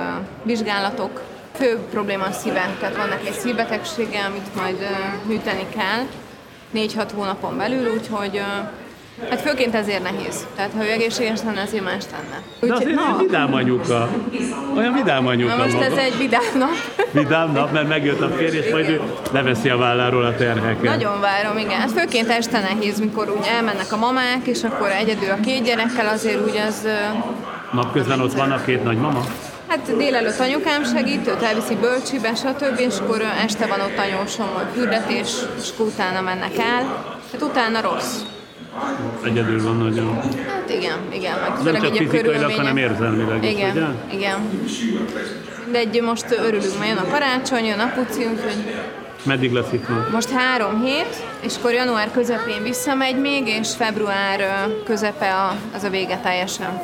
[0.43, 1.21] vizsgálatok.
[1.57, 6.03] Fő probléma a szíve, tehát van neki egy szívbetegsége, amit majd ö, műteni kell
[6.75, 8.61] 4-6 hónapon belül, úgyhogy ö,
[9.29, 10.47] hát főként ezért nehéz.
[10.55, 12.41] Tehát ha ő egészséges lenne, azért más lenne.
[12.59, 14.09] De azért egy vidám anyuka.
[14.77, 16.01] Olyan vidám anyuka Na most ez maga.
[16.01, 16.69] egy vidám nap.
[17.23, 19.01] Vidám nap, mert megjött a férj, és majd ő
[19.31, 20.83] leveszi a válláról a terheket.
[20.83, 21.79] Nagyon várom, igen.
[21.79, 26.07] Hát főként este nehéz, mikor úgy elmennek a mamák, és akkor egyedül a két gyerekkel,
[26.07, 26.87] azért úgy az...
[27.71, 29.23] Napközben ott van a két nagymama?
[29.67, 32.79] Hát délelőtt anyukám segít, őt elviszi bölcsibe, stb.
[32.79, 37.05] És akkor este van ott anyósom, a küldetés, és akkor utána mennek el.
[37.31, 38.15] Hát utána rossz.
[39.23, 40.15] Egyedül van nagyon.
[40.47, 41.35] Hát igen, igen.
[41.63, 43.85] Meg Nem csak fizikailag, hanem érzelmileg is, Igen, ugye?
[44.17, 44.49] igen.
[45.63, 48.75] Mindegy, most örülünk, mert jön a karácsony, jön a puci, úgyhogy
[49.23, 50.07] Meddig lesz itt van?
[50.11, 55.89] Most három hét, és akkor január közepén visszamegy még, és február közepe a, az a
[55.89, 56.81] vége teljesen.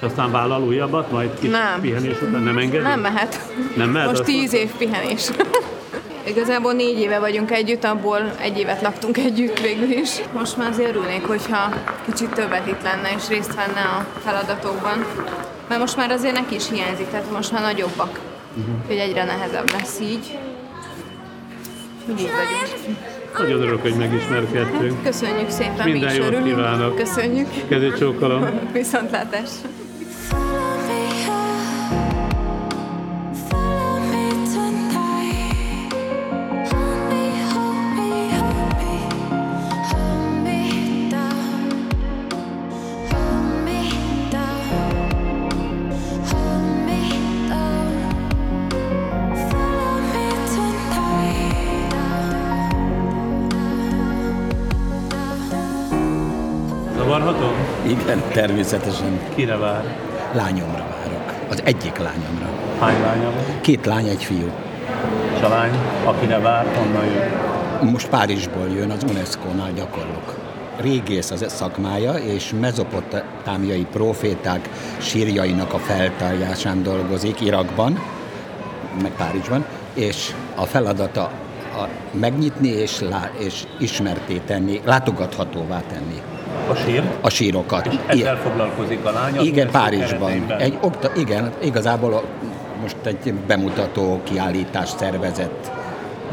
[0.00, 1.80] És aztán vállal újabbat, majd kis Nem.
[1.80, 2.82] pihenés után nem engedi?
[2.82, 3.52] Nem mehet.
[3.76, 4.08] Nem mehet?
[4.08, 5.30] Most tíz év pihenés.
[6.32, 10.10] Igazából négy éve vagyunk együtt, abból egy évet laktunk együtt végül is.
[10.32, 11.72] Most már azért örülnék, hogyha
[12.04, 15.04] kicsit többet itt lenne és részt venne a feladatokban.
[15.68, 18.18] Mert most már azért neki is hiányzik, tehát most már nagyobbak.
[18.54, 18.70] Mhm.
[18.82, 20.38] Úgyhogy egyre nehezebb lesz így.
[22.08, 22.98] Úgyhogy így vagyunk.
[23.38, 25.02] Nagyon örülök, hogy megismerkedtünk.
[25.02, 26.46] Köszönjük szépen, mi Minden is jót örülünk.
[26.46, 26.96] kívánok.
[26.96, 27.48] Köszönjük.
[27.68, 28.50] Kezét csókolom.
[28.72, 29.50] Viszontlátás.
[57.90, 59.20] Igen, természetesen.
[59.34, 59.84] Kire vár?
[60.32, 61.34] Lányomra várok.
[61.48, 62.48] Az egyik lányomra.
[62.80, 63.60] Hány lánya van?
[63.60, 64.50] Két lány, egy fiú.
[65.36, 67.28] És a lány, akire vár, honnan jön?
[67.90, 70.38] Most Párizsból jön, az UNESCO-nál gyakorlok.
[70.80, 74.68] Régész az szakmája, és mezopotámiai proféták
[74.98, 78.02] sírjainak a feltárjásán dolgozik Irakban,
[79.02, 79.64] meg Párizsban,
[79.94, 81.30] és a feladata
[81.72, 86.22] a megnyitni és, lá, és ismerté tenni, látogathatóvá tenni.
[86.68, 87.02] A sír?
[87.20, 87.86] A sírokat.
[87.86, 89.44] És ezzel foglalkozik a lány?
[89.46, 90.54] Igen, Párizsban.
[90.58, 92.22] Egy, okta, igen, igazából a,
[92.82, 95.70] most egy bemutató kiállítást szervezett.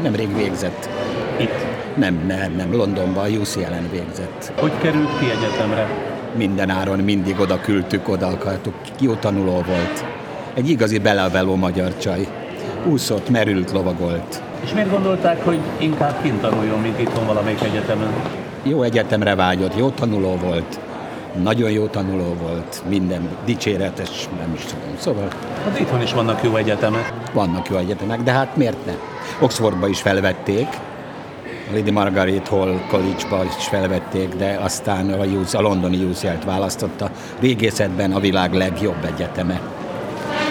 [0.02, 0.88] Nemrég végzett.
[1.36, 1.66] Itt?
[1.94, 4.52] Nem, nem, nem, Londonban, a UCL-en végzett.
[4.60, 5.88] Hogy került ki egyetemre?
[6.36, 8.74] Minden áron mindig oda küldtük, oda akartuk.
[9.00, 10.04] Jó tanuló volt.
[10.54, 12.28] Egy igazi beleveló magyar csaj.
[12.86, 14.42] Úszott, merült, lovagolt.
[14.64, 18.12] És miért gondolták, hogy inkább kint tanuljon, mint itthon valamelyik egyetemen?
[18.62, 20.80] Jó egyetemre vágyott, jó tanuló volt.
[21.42, 24.96] Nagyon jó tanuló volt, minden dicséretes, nem is tudom.
[24.98, 25.28] Szóval
[25.64, 27.12] Hát itthon is vannak jó egyetemek.
[27.32, 28.92] vannak jó egyetemek, de hát miért ne?
[29.40, 30.66] Oxfordba is felvették,
[31.74, 37.10] Lady Margaret Hall College-ba is felvették, de aztán a, UC, a londoni UCL-t választotta.
[37.40, 39.60] Régészetben a világ legjobb egyeteme.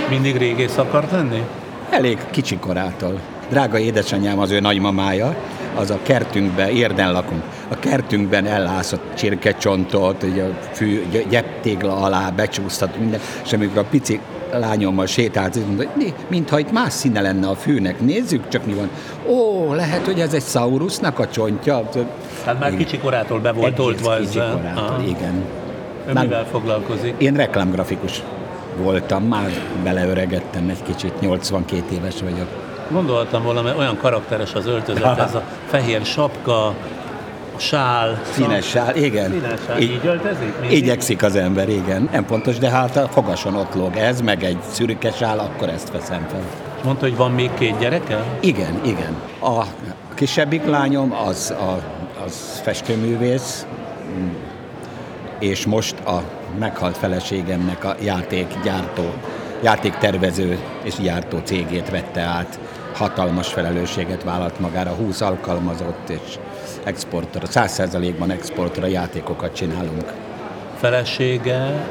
[0.10, 1.42] Mindig régész akart lenni?
[1.90, 3.20] Elég kicsi korától.
[3.50, 5.36] Drága édesanyám, az ő nagymamája,
[5.78, 12.30] az a kertünkben, érden lakunk, a kertünkben ellászott csirkecsontot, ugye a fű, gy- gyeptégla alá
[12.30, 14.20] becsúsztat minden, és amikor a pici
[14.52, 18.66] lányommal sétált, így mondta, hogy "Mi, mintha itt más színe lenne a fűnek, nézzük csak
[18.66, 18.90] mi van.
[19.28, 21.90] Ó, lehet, hogy ez egy Saurusnak a csontja.
[22.44, 24.52] Tehát már kicsi korától be volt Egész oltva kicsi ezzel.
[24.56, 25.04] korától, Aha.
[25.04, 25.44] igen.
[26.08, 27.14] Ön Már- mivel foglalkozik?
[27.18, 28.24] Én reklámgrafikus
[28.82, 29.50] voltam, már
[29.84, 32.48] beleöregettem egy kicsit, 82 éves vagyok.
[32.90, 38.20] Gondoltam volna, mert olyan karakteres az öltözet, ez a fehér sapka, a sál.
[38.32, 39.32] Színes sál, igen.
[39.32, 39.80] Színes sál.
[39.80, 40.60] Így- Így öltözik?
[40.60, 40.78] Mindig?
[40.78, 42.10] Igyekszik az ember, igen.
[42.12, 45.92] Nem pontos, de hát a fogason ott lóg ez, meg egy szürke sál, akkor ezt
[45.92, 46.42] veszem fel.
[46.78, 48.24] És mondta, hogy van még két gyereke?
[48.40, 49.16] Igen, igen.
[49.42, 49.64] A
[50.16, 51.82] kisebbik lányom az, a,
[52.26, 53.66] az festőművész,
[55.40, 56.22] és most a
[56.60, 59.04] meghalt feleségemnek a játékgyártó,
[59.64, 62.60] játéktervező és gyártó cégét vette át.
[62.98, 66.40] Hatalmas felelősséget vállalt magára, 20 alkalmazott és
[66.84, 70.14] exportra, 100%-ban exportra játékokat csinálunk.
[70.76, 71.88] Felesége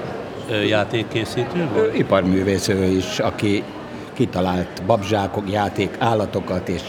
[0.68, 1.98] játékkészítő volt?
[1.98, 3.62] Iparművész ő is, aki
[4.12, 6.82] kitalált babzsákok, játék, állatokat, és,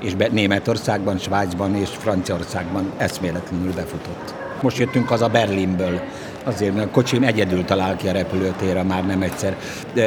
[0.00, 4.34] és be, Németországban, Svájcban és Franciaországban eszméletlenül befutott.
[4.60, 6.00] Most jöttünk haza Berlinből,
[6.44, 9.56] azért, mert a kocsim egyedül talál ki a repülőtérre már nem egyszer.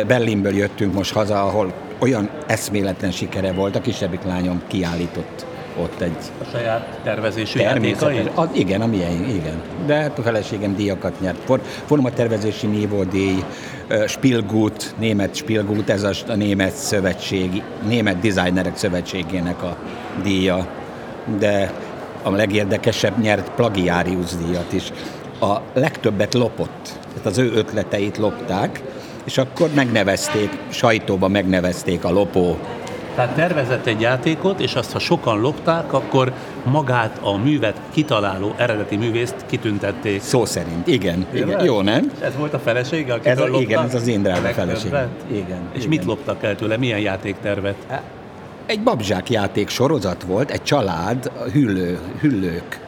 [0.08, 5.46] Berlinből jöttünk most haza, ahol olyan eszméletlen sikere volt, a kisebbik lányom kiállított
[5.82, 8.20] ott egy A saját tervezésű játékai?
[8.54, 9.62] Igen, a miénk, igen.
[9.86, 11.38] De hát a feleségem díjakat nyert.
[11.46, 13.44] For, formatervezési nívódíj,
[13.88, 19.78] ö, Spielgut, német Spielgut, ez a, a német szövetség, német designerek szövetségének a
[20.24, 20.68] díja.
[21.40, 21.72] De
[22.24, 24.92] a legérdekesebb nyert plagiárius díjat is.
[25.40, 28.82] A legtöbbet lopott, tehát az ő ötleteit lopták,
[29.28, 32.58] és akkor megnevezték, sajtóban megnevezték a lopó
[33.16, 38.96] Tehát tervezett egy játékot, és azt, ha sokan lopták, akkor magát a művet kitaláló eredeti
[38.96, 40.22] művészt kitüntették.
[40.22, 41.26] Szó szerint, igen.
[41.34, 41.64] igen.
[41.64, 42.12] Jó, nem?
[42.16, 43.62] És ez volt a felesége, akitől Ez a, loptak?
[43.62, 45.10] igen, ez az én drága feleségem.
[45.32, 45.60] Igen.
[45.72, 45.90] És igen.
[45.90, 46.78] mit loptak el tőle?
[46.78, 47.76] Milyen játéktervet?
[48.66, 52.80] Egy babzsák játék sorozat volt, egy család, hüllő, hüllők,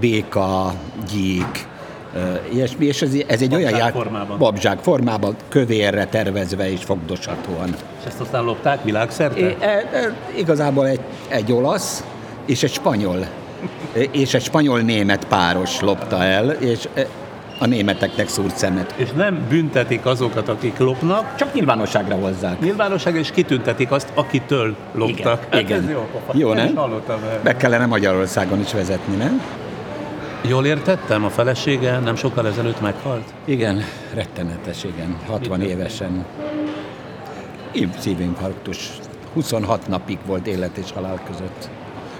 [0.00, 0.74] béka,
[1.12, 1.66] gyík,
[2.52, 4.38] ilyesmi, és ez, ez egy olyan Babzsák játék, formában.
[4.38, 7.68] babzsák formában, kövérre tervezve és fogdoshatóan.
[8.00, 9.38] És ezt aztán lopták világszerte?
[9.38, 12.04] É, e, e, igazából egy, egy olasz
[12.46, 13.26] és egy spanyol,
[14.10, 17.06] és egy spanyol-német páros lopta el, és e,
[17.58, 18.94] a németeknek szúrt szemet.
[18.96, 22.60] És nem büntetik azokat, akik lopnak, Csak nyilvánosságra hozzák.
[22.60, 25.46] nyilvánosság, és kitüntetik azt, akitől loptak.
[25.50, 25.82] Hát igen.
[25.82, 26.38] Ez jó, pofa.
[26.38, 26.78] Jó, Nem.
[27.42, 29.42] Be kellene Magyarországon is vezetni, nem?
[30.48, 33.34] Jól értettem, a felesége nem sokkal ezelőtt meghalt?
[33.44, 33.82] Igen,
[34.14, 35.16] rettenetes, igen.
[35.26, 36.24] 60 Mit évesen.
[37.72, 38.90] Ív- Szívinfarktus.
[39.32, 41.68] 26 napig volt élet és halál között.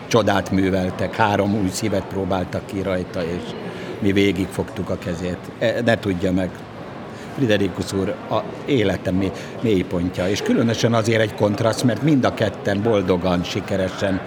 [0.06, 3.42] Csodát műveltek, három új szívet próbáltak ki rajta, és
[3.98, 5.38] mi végig fogtuk a kezét.
[5.58, 6.50] E, Ne tudja meg.
[7.36, 12.82] Friderikus úr a életem mély, mélypontja, és különösen azért egy kontraszt, mert mind a ketten
[12.82, 14.20] boldogan, sikeresen,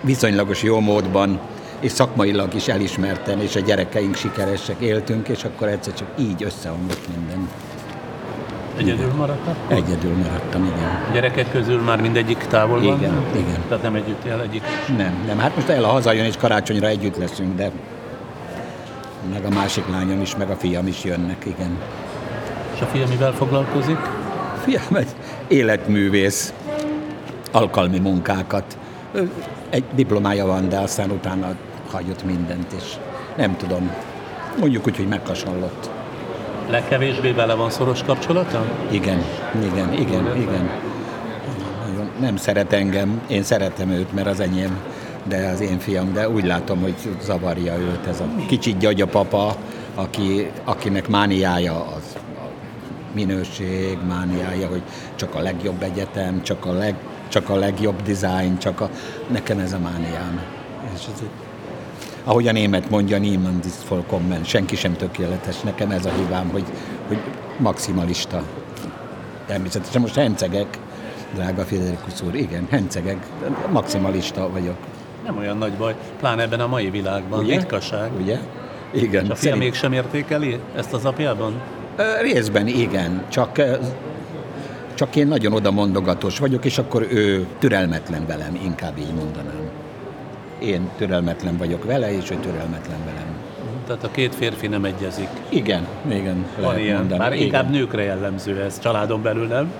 [0.00, 1.40] viszonylagos jó módban,
[1.84, 7.08] és szakmailag is elismerten, és a gyerekeink sikeresek éltünk, és akkor egyszer csak így összeomlott
[7.16, 7.48] minden.
[8.76, 9.56] Egyedül maradtak?
[9.68, 11.02] Egyedül maradtam, igen.
[11.08, 12.98] A gyerekek közül már mindegyik távol van?
[12.98, 13.62] Igen, igen.
[13.68, 14.62] Tehát nem együtt él egyik?
[14.96, 15.38] Nem, nem.
[15.38, 17.70] Hát most el a hazajön, és karácsonyra együtt leszünk, de
[19.32, 21.78] Meg a másik lányom is, meg a fiam is jönnek, igen.
[22.74, 23.98] És a fia mivel foglalkozik?
[24.62, 25.08] Fiam egy
[25.48, 26.52] életművész,
[27.52, 28.78] alkalmi munkákat.
[29.70, 31.54] Egy diplomája van, de aztán utána
[31.94, 32.96] hagyott mindent, és
[33.36, 33.90] nem tudom,
[34.58, 35.90] mondjuk úgy, hogy meghasonlott.
[36.70, 38.64] Legkevésbé vele van szoros kapcsolata?
[38.90, 39.22] Igen,
[39.72, 40.70] igen, igen, igen.
[42.20, 44.78] Nem szeret engem, én szeretem őt, mert az enyém,
[45.24, 49.56] de az én fiam, de úgy látom, hogy zavarja őt ez a kicsit gyagya-papa,
[49.94, 52.48] aki, akinek mániája az a
[53.14, 54.82] minőség, mániája, hogy
[55.14, 56.94] csak a legjobb egyetem, csak a, leg,
[57.28, 58.90] csak a legjobb design, csak a...
[59.26, 60.40] Nekem ez a mániám.
[60.94, 61.43] És ez egy
[62.24, 65.60] ahogy a német mondja, niemand ist vollkommen, senki sem tökéletes.
[65.60, 66.64] Nekem ez a hibám, hogy,
[67.08, 67.18] hogy
[67.58, 68.42] maximalista.
[69.46, 70.78] Természetesen most hencegek,
[71.34, 73.26] drága Friderikus úr, igen, hencegek,
[73.72, 74.76] maximalista vagyok.
[75.24, 77.38] Nem olyan nagy baj, pláne ebben a mai világban.
[77.38, 77.56] Ugye?
[77.56, 78.10] Ritkaság.
[78.20, 78.38] Ugye?
[78.92, 79.24] Igen.
[79.24, 81.60] És a fia Szerint- mégsem értékeli ezt az apjában?
[82.20, 83.60] Részben igen, csak,
[84.94, 89.68] csak én nagyon oda mondogatós vagyok, és akkor ő türelmetlen velem, inkább így mondanám.
[90.64, 93.34] Én türelmetlen vagyok vele, és ő türelmetlen velem.
[93.86, 95.28] Tehát a két férfi nem egyezik.
[95.48, 96.46] Igen, igen.
[96.56, 96.96] Van lehet ilyen.
[96.96, 97.18] mondani.
[97.18, 97.44] Bár Igen.
[97.44, 99.72] inkább nőkre jellemző ez, családon belül nem?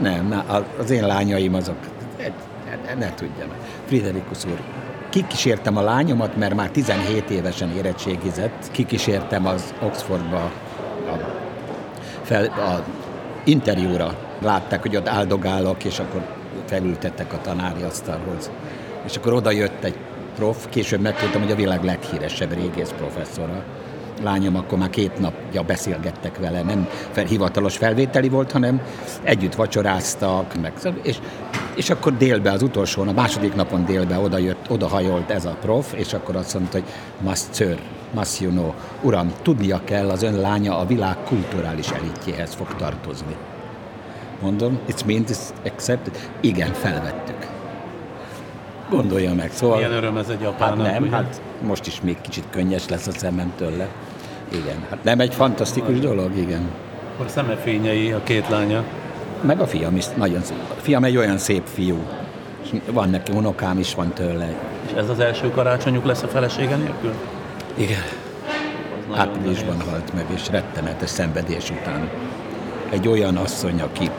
[0.00, 1.76] Nem, na, az én lányaim azok,
[2.18, 3.48] ne, ne, ne tudjam.
[3.86, 4.60] Friderikus úr,
[5.08, 10.36] kikísértem a lányomat, mert már 17 évesen érettségizett, kikísértem az Oxfordba
[11.06, 11.18] a,
[12.22, 12.84] fel, a
[13.44, 14.16] interjúra.
[14.42, 16.20] Látták, hogy ott áldogálok, és akkor
[16.64, 18.50] felültettek a tanári asztalhoz.
[19.04, 19.96] És akkor oda jött egy
[20.36, 23.64] prof, később megtudtam, hogy a világ leghíresebb régész professzora.
[24.22, 28.82] Lányom akkor már két napja beszélgettek vele, nem fel, hivatalos felvételi volt, hanem
[29.22, 30.72] együtt vacsoráztak, meg,
[31.02, 31.18] és,
[31.74, 35.56] és akkor délbe, az utolsó, a második napon délbe oda jött, oda hajolt ez a
[35.60, 36.88] prof, és akkor azt mondta, hogy
[38.40, 38.72] you know,
[39.02, 43.36] uram, tudnia kell, az ön lánya a világ kulturális elitjéhez fog tartozni.
[44.40, 46.30] Mondom, it's meant, it's accepted.
[46.40, 47.33] Igen, felvettük.
[48.90, 49.76] Gondolja meg, szóval...
[49.76, 51.10] Milyen öröm ez egy Hát apának, nem, ugye?
[51.10, 53.88] hát most is még kicsit könnyes lesz a szemem tőle.
[54.52, 56.70] Igen, hát nem egy fantasztikus dolog, igen.
[57.14, 58.84] Akkor szemefényei a két lánya.
[59.40, 60.56] Meg a fiam is nagyon szép.
[60.70, 61.98] A fiam egy olyan szép fiú.
[62.62, 64.48] És van neki unokám is van tőle.
[64.86, 67.12] És ez az első karácsonyuk lesz a felesége nélkül?
[67.74, 68.02] Igen.
[69.08, 72.08] nagyon Áprilisban halt meg, és rettenetes szenvedés után.
[72.90, 74.10] Egy olyan asszony, aki,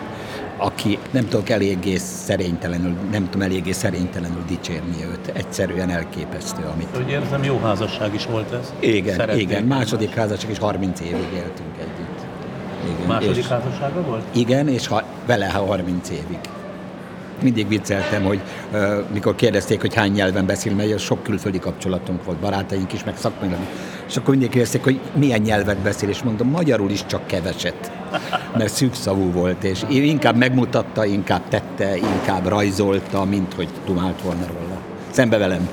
[0.57, 5.31] aki nem tudok eléggé szerénytelenül, nem tudom eléggé szerénytelenül dicsérni őt.
[5.33, 8.73] Egyszerűen elképesztő, amit Úgy érzem, jó házasság is volt ez.
[8.79, 12.25] Igen, Szerették igen, második házasság, és 30 évig éltünk együtt.
[12.83, 14.23] Igen, Második és, házassága volt?
[14.31, 16.39] igen, és ha, vele ha 30 évig.
[17.41, 18.41] Mindig vicceltem, hogy
[18.71, 23.17] uh, mikor kérdezték, hogy hány nyelven beszél, mert sok külföldi kapcsolatunk volt, barátaink is, meg
[23.17, 23.59] szakmailag.
[24.07, 27.91] És akkor mindig kérdezték, hogy milyen nyelvet beszél, és mondom, magyarul is csak keveset,
[28.57, 34.45] mert szűkszavú volt, és én inkább megmutatta, inkább tette, inkább rajzolta, mint hogy dumált volna
[34.47, 34.77] róla.
[35.09, 35.69] Szembe velem.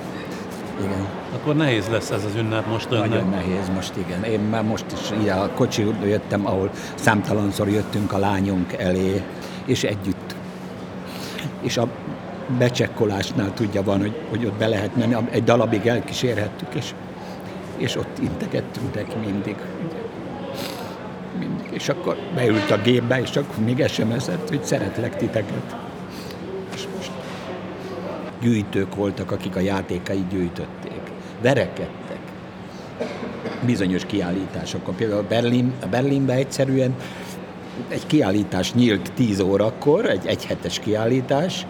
[0.80, 1.06] Igen.
[1.34, 3.08] Akkor nehéz lesz ez az ünnep most önnek.
[3.08, 4.24] Nagyon nehéz most, igen.
[4.24, 9.22] Én már most is ide a kocsi jöttem, ahol számtalanszor jöttünk a lányunk elé,
[9.66, 10.34] és együtt.
[11.60, 11.88] És a
[12.58, 16.94] becsekkolásnál tudja van, hogy, hogy ott be lehet menni, egy dalabig elkísérhettük, és,
[17.82, 19.56] és ott integettünk neki mindig.
[21.38, 21.66] mindig.
[21.70, 25.76] És akkor beült a gépbe, és akkor még SMS-et, hogy szeretlek titeket.
[26.74, 27.10] És most
[28.40, 31.00] gyűjtők voltak, akik a játékai gyűjtötték.
[31.40, 32.18] Verekedtek
[33.66, 34.94] bizonyos kiállításokon.
[34.94, 36.94] Például Berlin, Berlinben egyszerűen
[37.88, 41.66] egy kiállítás nyílt 10 órakor, egy egyhetes kiállítás,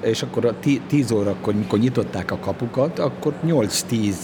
[0.00, 0.54] és akkor a
[0.86, 4.14] 10 órakor, mikor nyitották a kapukat, akkor 8-10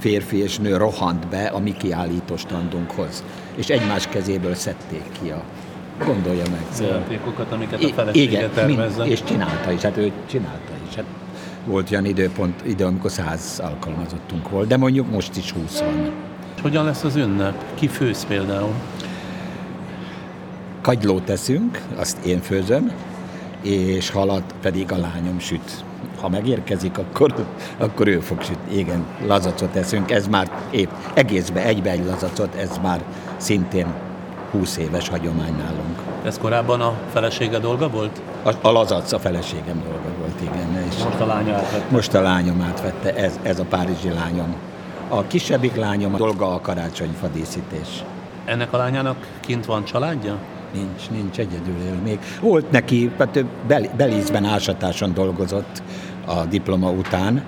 [0.00, 3.24] férfi és nő rohant be a mi kiállító standunkhoz,
[3.54, 5.42] és egymás kezéből szedték ki a
[6.04, 6.88] Gondolja meg.
[6.88, 9.04] Játékokat, amiket a felesége igen, tervezze.
[9.04, 10.94] és csinálta is, hát ő csinálta is.
[10.94, 11.04] Hát
[11.66, 16.10] volt olyan időpont, idő, amikor száz alkalmazottunk volt, de mondjuk most is 20 van.
[16.62, 17.64] Hogyan lesz az ünnep?
[17.74, 18.74] Ki főz például?
[20.80, 22.92] Kagylót teszünk, azt én főzöm,
[23.62, 25.84] és halat pedig a lányom süt.
[26.20, 27.34] Ha megérkezik, akkor,
[27.78, 28.76] akkor ő fog sütni.
[28.78, 33.00] Igen, lazacot eszünk, ez már épp egészbe egybe egy lazacot, ez már
[33.36, 33.86] szintén
[34.50, 35.98] 20 éves hagyomány nálunk.
[36.24, 38.20] Ez korábban a felesége dolga volt?
[38.42, 40.86] A, a lazac a feleségem dolga volt, igen.
[40.88, 41.86] És Most a lánya átvette.
[41.90, 44.54] Most a lányom átvette, ez, ez a párizsi lányom.
[45.08, 47.88] A kisebbik lányom a dolga a karácsonyfa díszítés.
[48.44, 50.36] Ennek a lányának kint van családja?
[50.72, 52.18] Nincs, nincs, egyedül él még.
[52.40, 55.82] Volt neki, hát ő Bel- Belízben ásatáson dolgozott
[56.30, 57.42] a diploma után,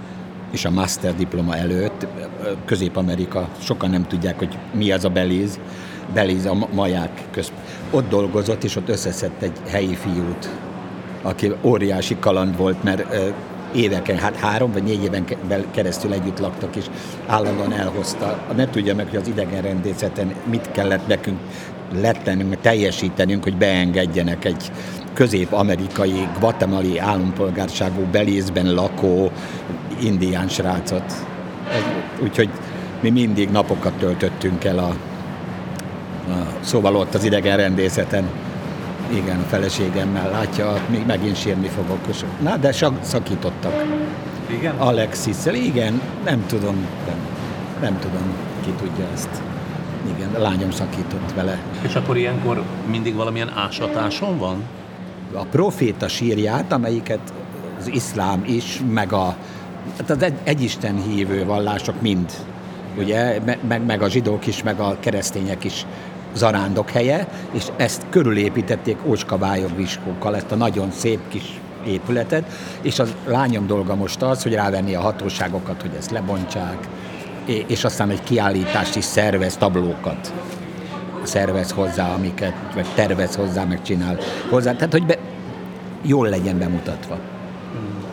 [0.50, 2.06] és a master diploma előtt
[2.64, 5.58] Közép-Amerika, sokan nem tudják, hogy mi az a Belize,
[6.14, 7.52] Belize a maják közt.
[7.90, 10.48] Ott dolgozott, és ott összeszedte egy helyi fiút,
[11.22, 13.14] aki óriási kaland volt, mert
[13.74, 15.24] éveken, hát három vagy négy éven
[15.70, 16.84] keresztül együtt laktak, és
[17.26, 18.38] állandóan elhozta.
[18.56, 21.38] Nem tudja meg, hogy az idegenrendészeten mit kellett nekünk
[22.00, 24.72] lettennünk, teljesítenünk, hogy beengedjenek egy
[25.14, 29.30] közép-amerikai, guatemali állampolgárságú Belézben lakó
[30.00, 31.12] indián srácot.
[32.22, 32.48] Úgyhogy
[33.00, 38.24] mi mindig napokat töltöttünk el a, a szóval ott az idegenrendészeten.
[39.12, 41.98] Igen, a feleségemmel látja, még megint sírni fogok.
[42.42, 43.84] Na, de szakítottak.
[44.50, 44.74] Igen?
[44.78, 47.16] alexis igen, nem tudom, nem,
[47.80, 48.22] nem tudom,
[48.64, 49.42] ki tudja ezt.
[50.16, 51.58] Igen, a lányom szakított vele.
[51.82, 54.62] És akkor ilyenkor mindig valamilyen ásatáson van?
[55.34, 57.32] A proféta sírját, amelyiket
[57.78, 59.36] az iszlám is, meg a
[59.98, 62.30] hát az egy, egyisten hívő vallások mind,
[62.98, 65.86] ugye, meg, meg a zsidók is, meg a keresztények is
[66.34, 72.44] zarándok helye, és ezt körülépítették ócskavályog viskókkal, ezt a nagyon szép kis épületet,
[72.82, 76.88] és a lányom dolga most az, hogy rávenni a hatóságokat, hogy ezt lebontsák,
[77.66, 80.32] és aztán egy kiállítást is szervez, tablókat
[81.22, 84.18] szervez hozzá, amiket, vagy tervez hozzá, meg csinál
[84.50, 84.72] hozzá.
[84.72, 85.18] Tehát, hogy be,
[86.02, 87.18] jól legyen bemutatva.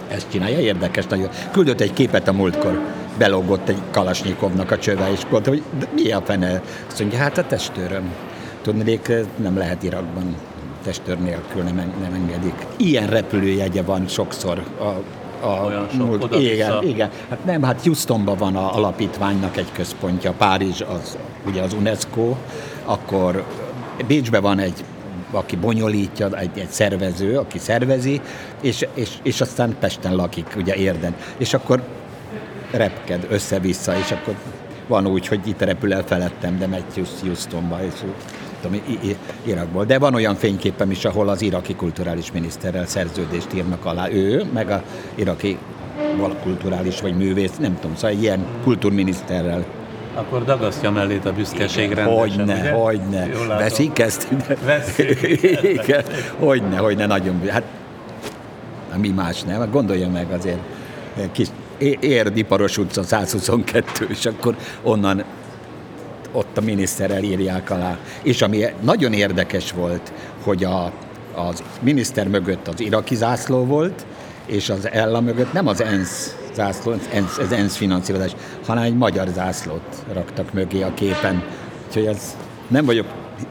[0.07, 1.30] Ezt csinálja, érdekes nagyon.
[1.51, 2.82] Küldött egy képet a múltkor,
[3.18, 6.62] belogott egy Kalasnyikovnak a csöve, és mondta, hogy de mi a fene?
[6.88, 8.14] Azt mondja, hát a testőröm.
[8.62, 10.36] Tudnék, nem lehet Irakban
[10.84, 12.66] testőr nélkül nem, nem engedik.
[12.78, 15.01] Ilyen repülőjegye van sokszor a
[15.41, 17.10] a Olyan sok múlt, oda igen, igen.
[17.30, 22.36] Hát nem, hát Houstonban van a alapítványnak egy központja, Párizs az ugye az UNESCO,
[22.86, 23.43] akkor
[24.07, 24.84] Bécsben van egy
[25.32, 28.21] aki bonyolítja, egy, egy szervező, aki szervezi,
[28.61, 31.15] és, és, és aztán Pesten lakik, ugye érden.
[31.38, 31.84] És akkor
[32.71, 34.36] repked össze-vissza, és akkor
[34.88, 36.84] van úgy, hogy itt repül el felettem, de megy
[37.21, 37.93] Houstonba, és
[38.61, 38.82] tudom,
[39.45, 39.86] Irakból.
[39.86, 44.09] De van olyan fényképem is, ahol az iraki kulturális miniszterrel szerződést írnak alá.
[44.09, 44.84] Ő, meg a
[45.15, 45.57] iraki
[46.43, 49.65] kulturális vagy művész, nem tudom, szóval ilyen kultúrminiszterrel.
[50.14, 52.72] Akkor dagasztja mellét a büszkeség rendesen, Hogyne, ugye?
[52.72, 53.28] hogyne.
[53.47, 54.28] Veszik ezt?
[54.66, 55.22] Veszik.
[55.62, 56.03] Igen.
[56.39, 57.41] Hogyne, hogyne, nagyon.
[57.49, 57.64] Hát
[58.97, 59.70] mi más nem?
[59.72, 60.60] Gondolja meg azért
[61.32, 61.47] kis
[61.99, 65.24] Érdiparos utca 122, és akkor onnan
[66.32, 67.97] ott a miniszterrel írják alá.
[68.24, 70.91] És ami nagyon érdekes volt, hogy a,
[71.36, 74.05] az miniszter mögött az iraki zászló volt,
[74.45, 76.91] és az Ella mögött nem az ENSZ zászló,
[77.39, 78.32] az ENSZ finanszírozás,
[78.66, 81.43] hanem egy magyar zászlót raktak mögé a képen.
[81.88, 82.38] Úgyhogy ez
[82.68, 83.06] nem vagyok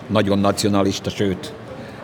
[0.07, 1.53] nagyon nacionalista, sőt,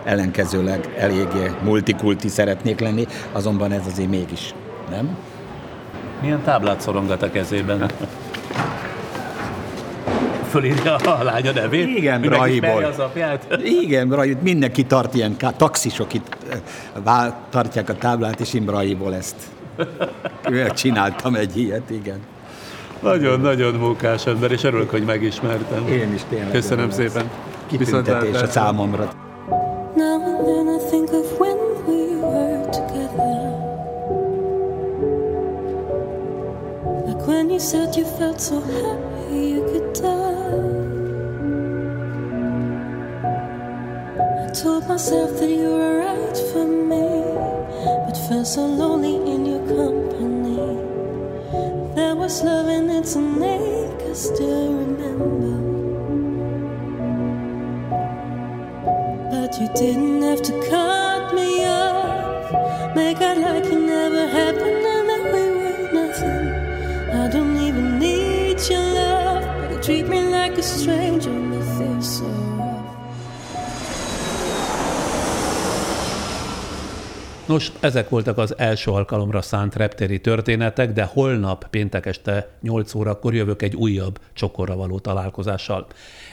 [0.05, 4.55] ellenkezőleg eléggé multikulti szeretnék lenni, azonban ez azért mégis,
[4.91, 5.17] nem?
[6.21, 7.91] Milyen táblát szorongat a kezében?
[10.51, 11.97] Fölírja a lánya nevét?
[11.97, 12.85] Igen, Brahiból.
[12.85, 13.59] az apját?
[13.65, 14.43] Igen, Brahiból.
[14.43, 16.37] Mindenki tart ilyen, taxisok itt
[17.05, 19.37] eh, tartják a táblát, és én Brahiból ezt
[20.75, 22.19] csináltam egy ilyet, igen.
[23.03, 25.89] Nagyon-nagyon munkás ember, és örülök, hogy megismertem.
[25.89, 26.51] Én is tényleg.
[26.51, 27.31] Köszönöm szépen.
[27.67, 29.13] Kitüntetés a számomra.
[29.97, 33.37] Now and then I think of when we were together
[37.07, 40.83] Like when you said you felt so happy you could die
[44.47, 47.23] I told myself that you were right for me
[48.07, 49.24] But felt so lonely
[52.25, 55.57] was love in its ache, I still remember.
[59.31, 60.94] But you didn't have to cut
[77.55, 83.35] Nos, ezek voltak az első alkalomra szánt reptéri történetek, de holnap péntek este 8 órakor
[83.35, 85.87] jövök egy újabb csokorra való találkozással.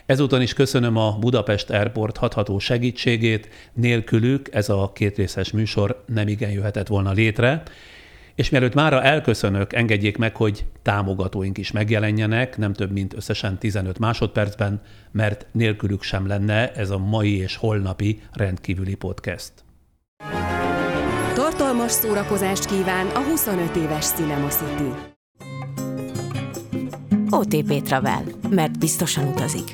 [0.06, 6.52] Ezúton is köszönöm a Budapest Airport hatható segítségét, nélkülük ez a kétrészes műsor nem igen
[6.52, 7.64] jöhetett volna létre,
[8.36, 14.00] és mielőtt mára elköszönök, engedjék meg, hogy támogatóink is megjelenjenek, nem több, mint összesen 15
[14.00, 14.82] másodpercben,
[15.12, 19.52] mert nélkülük sem lenne ez a mai és holnapi rendkívüli podcast.
[21.34, 24.94] Tartalmas szórakozást kíván a 25 éves Cinema City.
[27.30, 29.72] OTP Travel, mert biztosan utazik.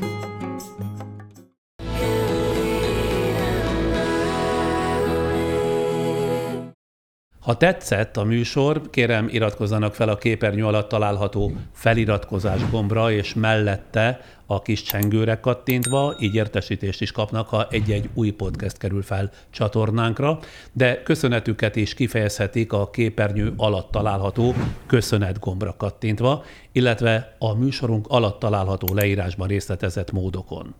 [7.47, 14.21] Ha tetszett a műsor, kérem iratkozzanak fel a képernyő alatt található feliratkozás gombra, és mellette
[14.45, 20.39] a kis csengőre kattintva, így értesítést is kapnak, ha egy-egy új podcast kerül fel csatornánkra,
[20.73, 24.53] de köszönetüket is kifejezhetik a képernyő alatt található
[24.85, 30.75] köszönet gombra kattintva, illetve a műsorunk alatt található leírásban részletezett módokon.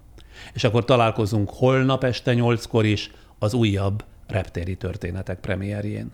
[0.54, 6.12] És akkor találkozunk holnap este 8-kor is az újabb reptéri történetek premierjén.